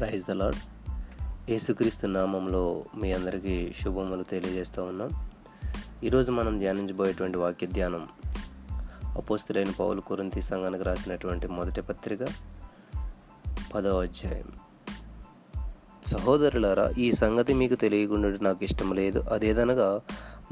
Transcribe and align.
Praise 0.00 0.24
the 0.28 0.30
lord 0.30 0.54
యేసుక్రీస్తు 1.50 2.06
నామంలో 2.06 2.84
మీ 3.00 3.12
అందరికీ 3.12 3.72
శుభములు 3.80 4.22
తెలియజేస్తూ 4.22 4.82
ఉన్నాం. 4.82 5.10
ఈరోజు 6.04 6.32
మనం 6.32 6.58
ధ్యానించబోయేటువంటి 6.58 7.38
వాక్య 7.38 7.66
ధ్యానం 7.66 8.06
అపోస్తులైన 9.16 9.70
పౌలు 9.70 10.00
కురంతి 10.00 10.42
సంఘానికి 10.42 10.84
రాసినటువంటి 10.84 11.48
మొదటి 11.48 11.80
పత్రిక 11.80 12.18
పదవ 13.74 14.02
అధ్యాయం. 14.02 14.44
సహోదరులారా 16.06 16.90
ఈ 16.98 17.12
సంగతి 17.12 17.54
మీకు 17.54 17.74
తెలియకుండా 17.74 18.38
నాకు 18.42 18.64
ఇష్టం 18.64 18.94
లేదు. 18.94 19.18
అదేదనగా 19.18 20.00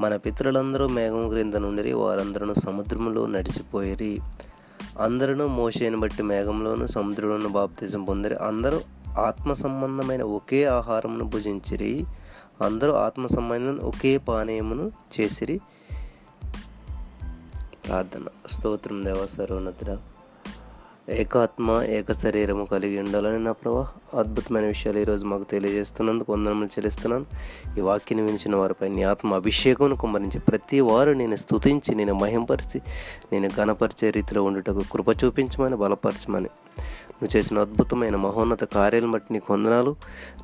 మన 0.01 0.15
పితరులందరూ 0.15 0.87
మేఘం 0.87 1.29
క్రింద 1.29 1.53
నుండి 1.53 1.93
వారందరూ 1.93 2.53
సముద్రంలో 2.53 3.25
నడిచిపోయిరి. 3.25 4.19
అందరూ 4.99 5.47
మోషేని 5.47 5.95
బట్టి 5.95 6.23
మేఘంలోను 6.23 6.87
సముద్రంలోను 6.87 7.49
బాప్తిజం 7.49 8.03
పొందిరి. 8.03 8.35
అందరూ 8.35 8.81
ఆత్మ 9.17 9.53
సంబంధమైన 9.53 10.23
ఒకే 10.23 10.65
ఆహారమును 10.65 11.23
భుజించిరి. 11.23 12.05
అందరూ 12.61 12.91
ఆత్మ 12.91 13.27
సంబంధం 13.27 13.79
ఒకే 13.79 14.17
పానీయమును 14.17 14.91
చేసిరి. 15.19 15.59
ప్రార్థన. 17.87 18.21
స్తోత్రం 18.51 19.05
దేవ 19.05 19.27
సర్వోన్నతుడ. 19.37 19.97
ఏకాత్మ 21.09 21.81
ఏక 21.81 22.11
శరీరము 22.11 22.65
కలిగి 22.65 22.99
ఉండాలని 22.99 23.43
నా 23.43 23.51
ప్రభా 23.51 23.87
అద్భుతమైన 24.19 24.65
విషయాలు 24.65 24.99
ఈరోజు 24.99 25.25
మాకు 25.25 25.43
తెలియజేస్తున్నందుకు 25.43 26.33
వందనములు 26.33 26.65
చెల్లిస్తున్నాను. 26.65 27.25
ఈ 27.77 27.81
వాక్యను 27.81 28.23
వినిచిన 28.23 28.55
వారిపై 28.55 28.89
నీ 28.89 29.03
ఆత్మ 29.03 29.33
అభిషేకం 29.33 29.95
కుమ్మరించి 29.95 30.39
ప్రతి 30.39 30.79
వారు 30.79 31.11
నేను 31.11 31.35
స్తుతించి 31.35 31.95
నేను 31.95 32.13
మహింపరిచి 32.13 32.81
నేను 33.31 33.49
ఘనపరిచే 33.57 34.09
రీతిలో 34.11 34.43
ఉండుటకు 34.43 34.83
కృప 34.91 35.23
చూపించమని 35.23 35.75
బలపరచమని. 35.75 36.49
నువ్వు 37.19 37.37
చేసిన 37.37 37.59
అద్భుతమైన 37.59 38.15
మహోన్నత 38.15 38.63
కార్యాలను 38.63 39.11
బట్టి 39.11 39.33
నీకు 39.33 39.53
వందనాలు. 39.53 39.95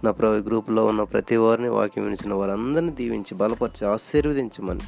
నా 0.04 0.12
ప్రభు 0.12 0.34
గ్రూపులో 0.34 0.86
ఉన్న 0.86 1.04
ప్రతి 1.04 1.36
వారిని 1.36 1.70
వాక్యం 1.70 2.04
వినిచిన 2.04 2.34
వారందరినీ 2.34 2.92
దీవించి 2.92 3.36
బలపరిచి 3.36 3.88
ఆశీర్వదించమని 3.88 4.80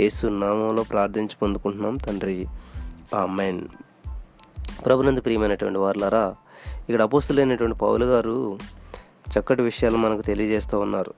యేసు 0.00 0.26
నామంలో 0.26 0.82
ప్రార్థించి 0.82 1.36
పొందుకుంటున్నాం 1.42 1.96
తండ్రి. 1.96 2.46
ఆ 3.14 3.26
మెయిన్ 3.26 3.60
ప్రభునందు 4.86 5.20
ప్రియమైనటువంటి 5.20 5.78
వారులారా 5.78 6.34
ఇక్కడ 6.88 7.02
అపోస్తులైనటువంటి 7.02 7.78
పౌలు 7.78 8.04
గారు 8.04 8.58
చక్కటి 9.34 9.62
విషయాలు 9.62 9.96
మనకు 9.96 10.22
తెలియజేస్తూ 10.22 10.80
ఉన్నారు. 10.80 11.14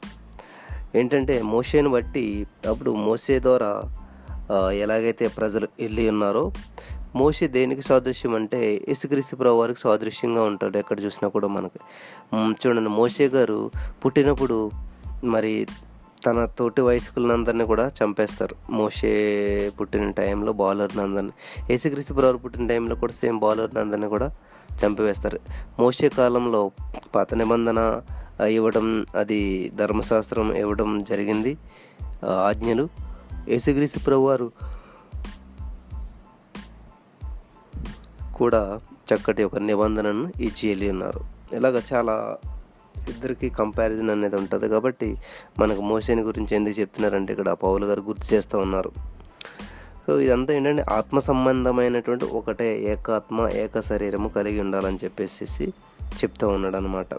ఏంటంటే 0.96 1.42
మోసేను 1.42 1.90
బట్టి 1.90 2.46
అప్పుడు 2.68 2.90
మోసే 2.90 3.40
ద్వారా 3.40 3.70
ఎలాగైతే 4.72 5.28
ప్రజలు 5.28 5.68
వెళ్ళి 5.80 6.08
ఉన్నారో 6.08 6.52
మోషే 7.14 7.48
దేనికి 7.48 7.82
సాదృశ్యం 7.82 8.34
అంటే 8.34 8.84
ఇసుక్రీస్తు 8.88 9.36
ప్రభు 9.36 9.56
వారికి 9.56 9.80
సాదృశ్యంగా 9.80 10.42
ఉంటాడు 10.42 10.78
ఎక్కడ 10.78 11.00
చూసినా 11.00 11.28
కూడా 11.28 11.48
మనకి. 11.48 11.80
చూడండి 12.36 12.90
మోషే 12.90 13.28
గారు 13.28 13.70
పుట్టినప్పుడు 14.04 14.70
మరి 15.24 15.66
తన 16.26 16.48
తోటి 16.58 16.80
వయస్కులందరినీ 16.80 17.64
కూడా 17.64 17.92
చంపేస్తారు. 18.02 18.56
మోషే 18.70 19.72
పుట్టిన 19.80 20.10
టైంలో 20.10 20.52
బౌలర్నందరిని 20.52 21.32
ఏసుక్రీస్తు 21.60 21.72
యేసుక్రీస్తు 21.72 22.14
ప్రభు 22.14 22.38
పుట్టిన 22.38 22.66
టైంలో 22.66 22.96
కూడా 22.96 23.12
సేమ్ 23.12 23.38
బౌలర్ని 23.38 23.80
అందరినీ 23.80 24.06
కూడా 24.06 24.30
చంపివేస్తారు. 24.86 25.40
మోషే 25.80 26.08
కాలంలో 26.08 26.70
పాత 27.14 27.34
నిబంధన 27.34 28.00
ఇవ్వడం 28.48 29.06
అది 29.16 29.72
ధర్మశాస్త్రం 29.76 30.52
ఇవ్వడం 30.52 31.02
జరిగింది. 31.02 31.56
ఆజ్ఞలు 32.46 32.88
యేసుక్రీస్తు 33.48 33.98
ప్రభు 33.98 34.20
వారు 34.20 34.52
కూడా 38.34 38.62
చక్కటి 39.08 39.42
ఒక 39.44 39.58
నిబంధనను 39.58 40.24
ఇచ్చి 40.40 40.64
వెళ్ళి 40.68 40.86
ఉన్నారు. 40.90 41.20
ఇలాగ 41.56 41.76
చాలా 41.92 42.14
ఇద్దరికి 43.08 43.48
కంపారిజన్ 43.50 44.10
అనేది 44.10 44.36
ఉంటుంది 44.36 44.66
కాబట్టి 44.68 45.08
మనకు 45.58 45.82
మోసేని 45.82 46.22
గురించి 46.22 46.52
ఎందుకు 46.56 46.76
చెప్తున్నారంటే 46.80 47.32
ఇక్కడ 47.32 47.50
పౌలు 47.64 47.86
గారు 47.86 48.00
గుర్తు 48.00 48.26
చేస్తూ 48.34 48.58
ఉన్నారు. 48.58 48.92
సో 50.06 50.12
ఇదంతా 50.20 50.50
ఏంటంటే 50.54 50.84
ఆత్మ 50.90 51.18
సంబంధమైనటువంటి 51.18 52.26
ఒకటే 52.38 52.68
ఏకాత్మ 52.92 53.46
ఏక 53.52 53.80
శరీరము 53.80 54.28
కలిగి 54.28 54.58
ఉండాలని 54.60 54.98
చెప్పేసి 55.04 55.66
చెప్తూ 56.18 56.48
ఉన్నాడు 56.48 56.76
అనమాట 56.76 57.14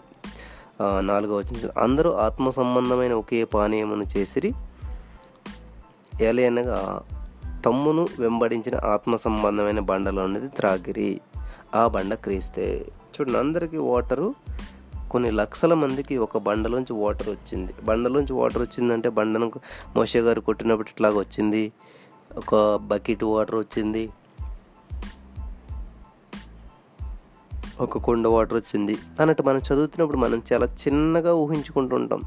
నాలుగో 1.00 1.34
వచ్చిన 1.36 1.70
అందరూ 1.82 2.10
ఆత్మ 2.26 2.46
సంబంధమైన 2.50 3.12
ఒకే 3.12 3.38
పానీయమును 3.54 4.06
చేసిరి 4.16 4.50
ఎలయనగా 6.20 6.78
తమ్మును 7.66 8.08
వెంబడించిన 8.18 8.86
ఆత్మ 8.86 9.16
సంబంధమైన 9.16 9.80
బండలో 9.80 10.22
అనేది 10.22 10.48
త్రాగిరి. 10.48 11.20
ఆ 11.74 11.86
బండ 11.86 12.14
క్రీస్తే. 12.14 12.86
చూడండి 12.88 13.38
అందరికీ 13.38 13.76
వాటరు 13.76 14.34
కొన్ని 15.10 15.30
లక్షల 15.30 15.74
మందికి 15.74 16.16
ఒక 16.16 16.38
బండలోంచి 16.38 16.92
వాటర్ 16.92 17.28
వచ్చింది. 17.28 17.74
బండలోంచి 17.84 18.32
వాటర్ 18.32 18.62
వచ్చిందంటే 18.62 19.08
బండను 19.08 19.52
మోషే 19.96 20.20
గారు 20.20 20.40
కొట్టినప్పుడు 20.40 20.88
ఇట్లాగా 20.88 21.18
వచ్చింది. 21.18 21.72
ఒక 22.36 22.76
బకెట్ 22.82 23.24
వాటర్ 23.24 23.54
వచ్చింది. 23.54 24.10
ఒక 27.80 27.98
కుండ 27.98 28.26
వాటర్ 28.26 28.54
వచ్చింది. 28.54 28.98
అన్నట్టు 29.20 29.42
మనం 29.42 29.58
చదువుతున్నప్పుడు 29.58 30.16
మనం 30.16 30.42
చాలా 30.52 30.66
చిన్నగా 30.66 31.34
ఊహించుకుంటుంటాం. 31.34 32.20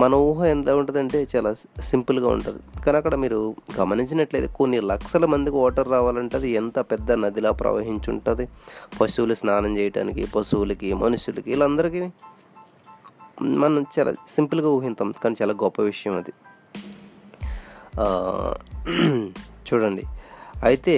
మన 0.00 0.14
ఊహ 0.28 0.46
ఎంత 0.46 0.70
ఉంటుందంటే 0.70 1.18
చాలా 1.36 1.50
సింపుల్గా 1.82 2.28
ఉంటుంది. 2.28 2.60
కానీ 2.82 2.96
అక్కడ 2.96 3.14
మీరు 3.14 3.38
గమనించినట్లయితే 3.80 4.48
కొన్ని 4.56 4.78
లక్షల 4.80 5.24
మందికి 5.24 5.56
వాటర్ 5.56 5.88
రావాలంటే 5.88 6.36
అది 6.36 6.50
ఎంత 6.60 6.78
పెద్ద 6.90 7.12
నదిలా 7.12 7.50
ప్రవహించుంటుంది. 7.50 8.44
పశువులు 9.00 9.34
స్నానం 9.34 9.72
చేయడానికి 9.78 10.24
పశువులకి 10.36 10.90
మనుషులకి 10.94 11.50
వీళ్ళందరికీ 11.50 12.02
మనం 13.62 13.80
చాలా 13.98 14.12
సింపుల్గా 14.28 14.68
ఊహిస్తాం 14.68 15.10
కానీ 15.24 15.36
చాలా 15.42 15.54
గొప్ప 15.64 15.80
విషయం 15.82 16.16
అది. 16.16 16.32
చూడండి. 19.68 20.04
అయితే 20.64 20.96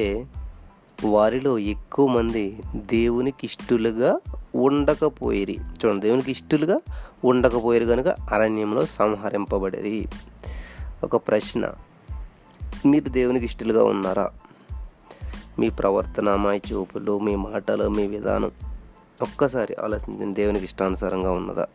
వారిలో 1.04 1.52
ఎక్కువ 1.74 2.06
మంది 2.06 2.44
దేవునికి 2.74 3.44
ఇష్టలుగా 3.46 4.10
ఉండకపోయిరి. 4.54 5.58
చూడండి 5.60 6.00
దేవునికి 6.00 6.30
ఇష్టలుగా 6.30 6.78
ఉండకపోయిరు 7.24 7.84
కనుక 7.84 8.08
అరణ్యంలో 8.08 8.86
సంహరింపబడిరి. 8.86 10.08
ఒక 11.04 11.16
ప్రశ్న. 11.16 11.72
మీరు 12.86 13.08
దేవునికి 13.08 13.44
ఇష్టలుగా 13.44 13.84
ఉన్నారా? 13.84 14.30
మీ 15.58 15.70
ప్రవర్తన 15.70 16.34
మా 16.34 16.54
చూపులు 16.54 17.18
మీ 17.18 17.36
మాటలు 17.36 17.88
మీ 17.88 18.06
విధానం. 18.06 18.50
ఒక్కసారి 19.22 19.76
ఆలోచించండి 19.84 20.34
దేవునికి 20.34 20.64
ఇష్టానుసారంగా 20.64 21.30
ఉన్నదా? 21.30 21.66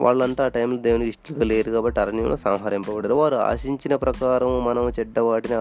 వాళ్ళంతా 0.00 0.44
ఆ 0.44 0.48
టైంలో 0.48 0.76
దేవునికి 0.76 1.08
ఇష్టంగా 1.08 1.44
లేరు 1.44 1.70
కాబట్టి 1.70 2.00
అరణ్యంలో 2.00 2.36
సంహరింపబడారు. 2.36 3.14
వారు 3.14 3.34
ఆశించిన 3.34 3.96
ప్రకారం 3.96 4.64
మనం 4.64 4.88
చెడ్డ 4.88 5.18
వాటిని 5.18 5.54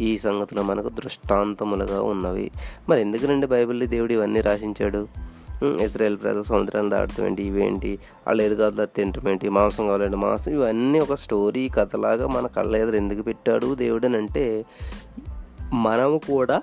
ఈ 0.00 0.18
సంగతులు 0.18 0.62
మనకు 0.62 0.88
దృష్టాంతములుగా 0.88 2.02
ఉన్నవి. 2.02 2.50
మరి 2.88 3.00
ఎందుకనండి 3.00 3.46
బైబిల్లో 3.46 3.86
దేవుడు 3.86 4.12
ఇవన్నీ 4.12 4.40
రాసించాడు? 4.40 5.08
ఇస్రాయల్ 5.80 6.16
ప్రజలు 6.16 6.42
సముద్రాన్ని 6.42 6.90
దాటడం 6.90 7.26
ఏంటి 7.26 7.42
ఇవేంటి 7.42 7.98
వాళ్ళు 8.26 8.54
కాదు 8.54 8.84
తింటాం 8.84 9.28
ఏంటి 9.28 9.48
మాంసం 9.48 9.86
కావాలంటే 9.86 10.16
మాంసం 10.16 10.52
ఇవన్నీ 10.52 11.00
ఒక 11.00 11.14
స్టోరీ 11.14 11.68
కథలాగా 11.68 12.26
మన 12.26 12.46
కళ్ళ 12.46 12.76
ఎదురు 12.76 12.96
ఎందుకు 12.96 13.22
పెట్టాడు 13.22 13.74
దేవుడు 13.74 14.06
అని 14.06 14.16
అంటే 14.16 14.64
మనము 15.72 16.18
కూడా 16.18 16.62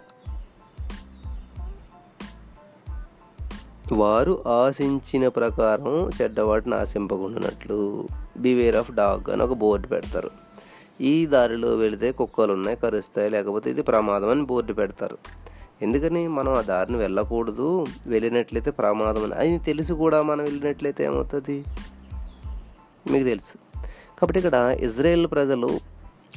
వారు 3.94 4.44
ఆశించిన 4.48 5.28
ప్రకారం 5.28 6.10
చెడ్డవాటిని 6.10 6.76
ఆశింపకుండానట్లు. 6.76 8.08
బివేర్ 8.38 8.76
ఆఫ్ 8.76 8.92
డాగ్ 8.92 9.30
అని 9.30 9.44
ఒక 9.44 9.54
బోర్డు 9.54 9.88
పెడతారు. 9.88 10.47
ఈ 11.02 11.26
దారిలో 11.26 11.76
వెళితే 11.76 12.12
కుక్కలు 12.12 12.54
ఉన్నాయి 12.54 12.78
కరుస్తాయి 12.78 13.30
లేకపోతే 13.30 13.70
ఇది 13.70 13.82
ప్రమాదం 13.82 14.30
అని 14.30 14.46
బోర్డు 14.46 14.74
పెడతారు. 14.74 15.18
ఎందుకని? 15.82 16.28
మనం 16.28 16.54
ఆ 16.54 16.62
దారిని 16.62 16.98
వెళ్ళకూడదు. 16.98 17.86
వెళ్ళినట్లయితే 18.08 18.72
ప్రమాదం 18.72 19.24
అని. 19.24 19.34
అది 19.34 19.58
తెలిసి 19.58 19.94
కూడా 19.94 20.22
మనం 20.22 20.44
వెళ్ళినట్లయితే 20.44 21.04
ఏమవుతుంది? 21.04 21.64
మీకు 23.12 23.24
తెలుసు. 23.24 23.58
కాబట్టి 24.20 24.40
ఇక్కడ 24.40 24.78
ఇజ్రాయెల్ 24.82 25.28
ప్రజలు 25.28 25.80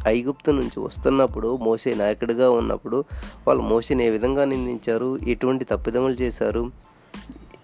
ఐగుప్తు 0.06 0.50
నుంచి 0.50 0.80
వస్తున్నప్పుడు 0.80 1.56
మోసే 1.56 1.94
నాయకుడిగా 1.94 2.50
ఉన్నప్పుడు 2.50 3.04
వాళ్ళు 3.48 3.62
మోసేని 3.62 4.04
ఏ 4.04 4.10
విధంగా 4.10 4.44
నిందించారు? 4.44 5.18
ఎటువంటి 5.26 5.64
తప్పిదములు 5.64 6.12
చేశారు? 6.12 6.70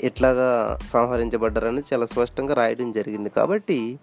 ఎట్లాగా 0.03 0.79
సంహరించబడ్డారని 0.93 1.83
చాలా 1.93 2.07
స్పష్టంగా 2.07 2.55
రాయడం 2.55 2.93
జరిగింది. 2.93 3.31
కాబట్టి 3.31 3.99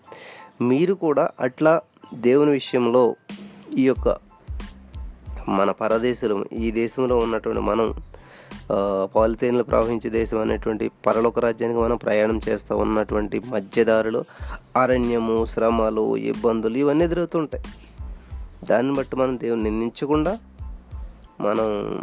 మీరు 0.62 0.94
కూడా 0.94 1.30
అట్లా 1.40 1.81
దేవుని 2.13 2.51
విషయంలో 2.51 3.15
ఈ 3.77 3.83
యొక్క 3.83 4.18
మన 5.50 5.71
పరదేశంలో 5.71 6.45
ఈ 6.57 6.71
దేశంలో 6.71 7.18
ఉన్నటువంటి 7.18 7.62
మనం 7.62 7.94
పాలిథీన్లు 9.04 9.63
ప్రవహించే 9.63 10.10
దేశం 10.10 10.39
అనేటువంటి 10.39 10.92
పరలోక 11.06 11.39
రాజ్యానికి 11.39 11.80
మనం 11.80 11.98
ప్రయాణం 11.98 12.42
చేస్తూ 12.50 12.77
ఉన్నటువంటి 12.77 13.39
మధ్యదారులు 13.39 14.24
అరణ్యము 14.77 15.45
శ్రమలు 15.45 16.18
ఇబ్బందులు 16.18 16.77
ఇవన్నీ 16.77 17.06
ఎదురవుతుంటాయి. 17.06 17.63
దాన్ని 18.66 18.94
బట్టి 18.94 19.16
మనం 19.16 19.39
దేవుని 19.39 19.63
నిందించకుండా 19.63 20.39
మనం 21.42 22.00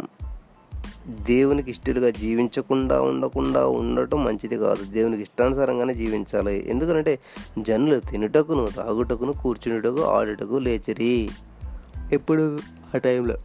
దేవునికి 1.07 1.71
ఇష్టలుగా 1.71 2.09
జీవించకుండా 2.09 3.01
ఉండకుండా 3.01 3.67
ఉండటం 3.67 4.23
మంచిది 4.23 4.57
కాదు. 4.57 4.83
దేవునికి 4.83 5.21
ఇష్టానుసారంగానే 5.21 5.93
జీవించాలి. 5.93 6.69
ఎందుకంటే 6.69 7.19
జనులు 7.59 7.99
తినుటకును 7.99 8.67
తాగుటకును 8.67 9.31
కూర్చునుటకు 9.31 10.03
ఆడుటకు 10.03 10.55
లేచరి. 10.55 11.29
ఎప్పుడు? 12.11 12.59
ఆ 12.95 12.97
టైంలో. 12.97 13.37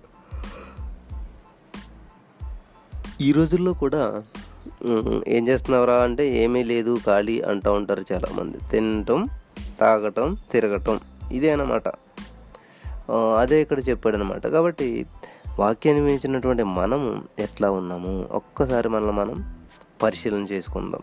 ఈ 3.20 3.32
రోజుల్లో 3.32 3.72
కూడా 3.72 4.22
ఏం 5.28 5.48
చేస్తున్నావురా 5.48 6.02
అంటే 6.02 6.36
ఏమీ 6.36 6.64
లేదు 6.64 6.98
ఖాళీ 7.06 7.40
అంటూ 7.40 7.72
ఉంటారు 7.72 8.04
చాలామంది. 8.12 8.58
తినటం 8.70 9.28
తాగటం 9.80 10.36
తిరగటం 10.52 11.00
ఇదే 11.32 11.50
అన్నమాట. 11.50 11.88
అదే 13.38 13.62
ఇక్కడ 13.62 13.88
చెప్పాడు 13.88 14.16
అనమాట 14.16 14.46
కాబట్టి 14.46 15.06
వాక్యాన్ని 15.58 16.04
మించినటువంటి 16.04 16.62
మనము 16.62 17.22
ఎట్లా 17.38 17.70
ఉన్నాము? 17.70 18.28
ఒక్కసారి 18.32 18.88
మనల్ని 18.88 19.12
మనం 19.12 19.56
పరిశీలన 20.02 20.42
చేసుకుందాం. 20.42 21.00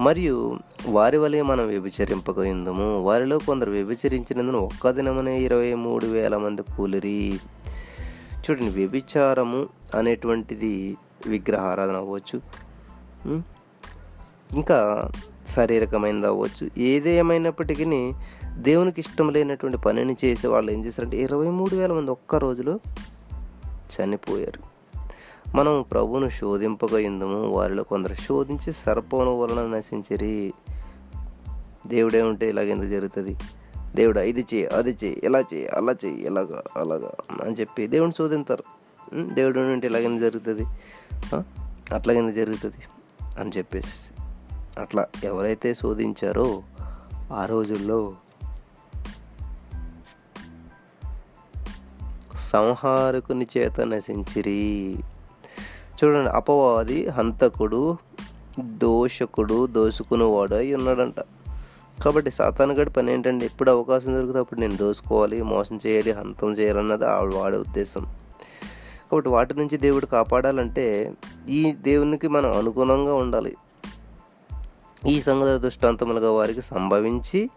మరియు 0.00 0.58
వారి 0.88 1.16
వలె 1.16 1.42
మనం 1.42 1.66
వ్యభిచరింపకయిందము. 1.66 3.00
వారిలో 3.00 3.38
కొందరు 3.38 3.70
వ్యభిచరించినందున 3.70 4.56
ఒక్క 4.56 4.90
దినమనే 4.90 5.40
ఇరవై 5.40 5.74
మూడు 5.74 6.06
వేల 6.06 6.36
మంది 6.36 6.62
కూలిరి. 6.62 7.40
చూడండి 8.34 8.68
వ్యభిచారము 8.68 9.66
అనేటువంటిది 9.94 10.96
విగ్రహారాధన 11.26 11.96
అవ్వచ్చు. 11.96 12.40
ఇంకా 14.52 15.10
శారీరకమైనది 15.48 16.26
అవ్వచ్చు. 16.26 16.70
ఏదేమైనప్పటికీ 16.78 18.12
దేవునికి 18.56 19.00
ఇష్టం 19.00 19.30
లేనటువంటి 19.30 19.78
పనిని 19.78 20.16
చేసే 20.24 20.48
వాళ్ళు 20.48 20.70
ఏం 20.70 20.84
చేస్తారంటే 20.84 21.16
ఇరవై 21.16 21.50
మూడు 21.50 21.76
వేల 21.76 21.92
మంది 21.92 22.10
ఒక్క 22.10 22.36
రోజులో 22.36 22.80
చనిపోయారు. 24.00 24.74
మనం 25.56 25.84
ప్రభువును 25.90 26.28
శోధింపగా 26.28 26.98
ఎందుము? 26.98 27.48
వారిలో 27.48 27.82
కొందరు 27.82 28.14
శోధించి 28.14 28.72
సర్పమును 28.72 29.36
వలన 29.36 29.76
నశించరి. 29.76 30.52
దేవుడే 31.86 32.22
ఉంటే 32.22 32.48
ఇలాగ 32.48 32.66
ఎందుకు 32.66 32.90
జరుగుతుంది? 32.90 33.36
దేవుడా 33.94 34.22
ఇది 34.22 34.46
చేయి 34.54 34.66
అది 34.66 34.96
చేయి 35.04 35.20
ఇలా 35.24 35.40
చేయి 35.40 35.66
అలా 35.66 35.92
చేయి 36.04 36.26
ఇలాగా 36.26 36.62
అలాగా 36.76 37.12
అని 37.42 37.56
చెప్పి 37.60 37.86
దేవుని 37.86 38.12
శోధింతారు. 38.12 38.64
దేవుడు 39.14 39.60
ఉంటే 39.60 39.86
ఇలాగ 39.86 40.18
జరుగుతుంది? 40.18 40.66
ఆ? 41.34 41.42
అట్లా 41.94 42.30
జరుగుతుంది? 42.30 42.76
అని 43.38 43.50
చెప్పేసి 43.56 44.22
అట్లా 44.80 45.06
ఎవరైతే 45.24 45.74
శోధించారో 45.74 46.62
ఆ 47.32 47.46
రోజుల్లో 47.46 48.14
సంహారకుని 52.44 53.46
చేత 53.56 53.80
నశించిరి. 53.80 54.94
చూడండి 56.04 56.30
అపవాది 56.30 57.08
హంతకుడు 57.08 57.96
దోషకుడు 58.60 59.66
దోసుకునేవాడు 59.66 60.54
అయి 60.54 60.74
ఉన్నాడంట. 60.74 61.20
కాబట్టి 62.02 62.30
సాతానుగడి 62.30 62.90
పని 62.90 63.12
ఏంటంటే 63.12 63.46
ఎప్పుడు 63.46 63.70
అవకాశం 63.70 64.14
దొరికితే 64.14 64.38
అప్పుడు 64.38 64.60
నేను 64.60 64.76
దోసుకోవాలి 64.76 65.42
మోసం 65.42 65.80
చేయాలి 65.86 66.12
హంతం 66.12 66.52
చేయాలన్నది 66.52 67.06
ఆవిడ 67.06 67.34
వాడే 67.34 67.58
ఉద్దేశం. 67.58 68.00
కాబట్టి 69.10 69.30
వాటి 69.30 69.54
నుంచి 69.54 69.76
దేవుడు 69.76 70.06
కాపాడాలంటే 70.06 71.12
ఈ 71.48 71.72
దేవునికి 71.72 72.28
మనం 72.28 72.58
అనుగుణంగా 72.58 73.14
ఉండాలి. 73.14 73.56
ఈ 75.08 75.22
సంగతి 75.22 75.62
దృష్టాంతములుగా 75.62 76.30
వారికి 76.30 76.62
సంభవించి 76.62 77.50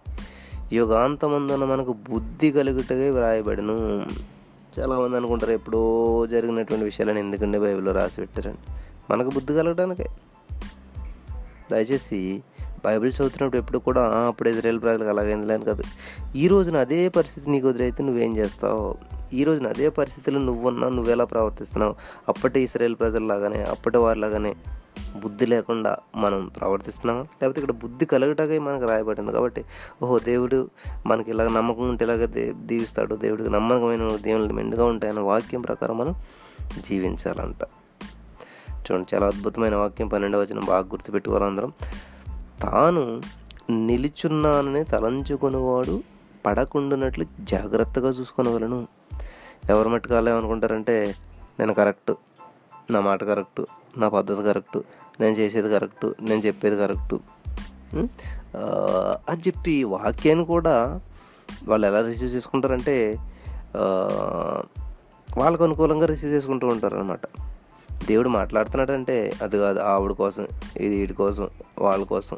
యుగాంతమందున 0.73 1.65
మనకు 1.65 1.95
బుద్ధి 2.09 2.51
కలుగుటగా 2.51 3.13
వ్రాయబడను. 3.13 4.03
చాలామంది 4.79 5.17
అనుకుంటారు 5.17 5.51
ఎప్పుడో 5.51 6.27
జరిగినటువంటి 6.27 6.85
విషయాలను 6.85 7.19
ఎందుకంటే 7.19 7.59
బైబిల్లో 7.59 7.91
రాసి 7.91 8.15
పెట్టారండి. 8.21 8.73
మనకు 9.11 9.29
బుద్ధి 9.29 9.53
కలగడానికే. 9.53 10.05
దయచేసి 11.71 12.43
బైబిల్ 12.85 13.13
చదువుతున్నప్పుడు 13.13 13.57
ఎప్పుడు 13.57 13.77
కూడా 13.77 14.01
అప్పుడు 14.03 14.49
ఇజ్రాయల్ 14.49 14.81
ప్రజలకు 14.81 15.09
అలాగైంది 15.09 15.47
లేని 15.47 15.65
కాదు. 15.65 15.83
ఈ 16.35 16.47
రోజున 16.47 16.77
అదే 16.77 17.09
పరిస్థితి 17.09 17.49
నీకు 17.49 17.67
వదిలైతే 17.67 18.03
నువ్వేం 18.03 18.37
చేస్తావు? 18.37 18.95
ఈ 19.33 19.43
రోజున 19.43 19.67
అదే 19.67 19.89
పరిస్థితిలో 19.89 20.39
నువ్వున్నా 20.39 20.89
నువ్వెలా 20.89 21.25
ప్రవర్తిస్తున్నావు? 21.25 21.95
అప్పటి 22.27 22.59
ఇస్రాయేల్ 22.59 22.95
ప్రజల్లాగానే 22.95 23.63
అప్పటి 23.63 23.97
వారిలాగానే. 23.97 24.55
బుద్ధి 25.15 25.45
లేకుండా 25.45 25.97
మనం 26.15 26.47
ప్రవర్తిస్తున్నాం 26.47 27.17
లేకపోతే 27.17 27.61
ఇక్కడ 27.61 27.75
బుద్ధి 27.75 28.05
కలగటగా 28.05 28.61
మనకు 28.61 28.85
రాయబడింది 28.85 29.31
కాబట్టి 29.31 29.65
ఓహో 30.03 30.19
దేవుడు 30.19 30.69
మనకి 31.05 31.31
ఇలాగ 31.31 31.47
నమ్మకం 31.47 31.89
ఉంటే 31.89 32.05
ఇలాగ 32.05 32.25
దీవిస్తాడు 32.51 33.15
దేవుడికి 33.15 33.49
నమ్మకమైన 33.49 34.15
దేవుళ్ళు 34.15 34.53
మెండుగా 34.53 34.85
ఉంటాయన్న 34.85 35.19
వాక్యం 35.19 35.61
ప్రకారం 35.61 35.97
మనం 35.97 36.15
జీవించాలంట. 36.89 37.63
చూడండి 38.71 39.15
చాలా 39.15 39.27
అద్భుతమైన 39.27 39.75
వాక్యం 39.75 40.07
పన్నెండవ 40.07 40.39
వచ్చిన 40.39 40.59
బాగా 40.59 40.87
గుర్తుపెట్టుకోవాలి 40.87 41.45
అందరం. 41.45 41.73
తాను 42.61 43.21
నిలుచున్నానని 43.69 44.83
తలంచుకునేవాడు 44.83 46.03
పడకుండానట్లు 46.45 47.25
జాగ్రత్తగా 47.41 48.09
చూసుకొనవలను. 48.09 48.87
ఎవరు 49.69 49.89
మట్టుకు 49.89 50.13
అనుకుంటారంటే 50.13 51.15
నేను 51.59 51.73
కరెక్ట్ 51.73 52.11
నా 52.91 52.99
మాట 52.99 53.23
కరెక్టు 53.23 53.65
నా 53.97 54.09
పద్ధతి 54.09 54.43
కరెక్టు 54.43 54.83
నేను 55.19 55.35
చేసేది 55.35 55.69
కరెక్టు 55.69 56.15
నేను 56.21 56.41
చెప్పేది 56.41 56.77
కరెక్టు. 56.77 57.19
అని 59.29 59.41
చెప్పి 59.47 59.83
వాక్యాన్ని 59.83 60.45
కూడా 60.45 61.01
వాళ్ళు 61.67 61.87
ఎలా 61.87 62.01
రిసీవ్ 62.01 62.35
చేసుకుంటారంటే 62.35 63.17
వాళ్ళకు 65.37 65.63
అనుకూలంగా 65.63 66.05
రిసీవ్ 66.05 66.33
చేసుకుంటూ 66.33 66.67
ఉంటారు 66.67 66.97
అనమాట 66.97 67.19
దేవుడు 68.07 68.29
మాట్లాడుతున్నాడంటే 68.29 69.33
అది 69.41 69.57
కాదు 69.57 69.79
ఆవిడ 69.79 70.11
కోసం 70.11 70.47
ఇది 70.77 70.99
వీడి 70.99 71.13
కోసం 71.13 71.49
వాళ్ళ 71.79 72.05
కోసం 72.05 72.37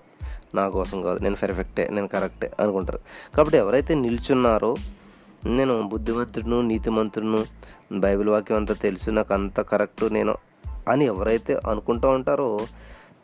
నా 0.55 0.69
కోసం 0.69 1.01
కాదు 1.01 1.19
నేను 1.19 1.35
పెర్ఫెక్టే 1.35 1.87
నేను 1.91 2.07
కరెక్టే 2.07 2.51
అనుకుంటారు. 2.59 2.99
కాబట్టి 3.35 3.57
ఎవరైతే 3.57 3.95
నిల్చున్నారో 3.95 4.75
నేను 5.45 5.81
బుద్ధిమంతుడును 5.81 6.61
నీతిమంతుడును 6.61 7.45
బైబిల్ 7.91 8.29
వాక్యం 8.29 8.57
అంతా 8.57 8.73
తెలుసు 8.73 9.09
నాకు 9.09 9.33
అంత 9.33 9.61
కరెక్ట్ 9.61 10.13
నేను 10.13 10.35
అని 10.87 11.05
ఎవరైతే 11.05 11.59
అనుకుంటూ 11.69 12.09
ఉంటారో 12.09 12.59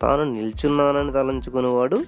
తాను 0.01 0.23
నిల్చున్నానని 0.23 1.11
తలంచుకునేవాడు 1.11 2.03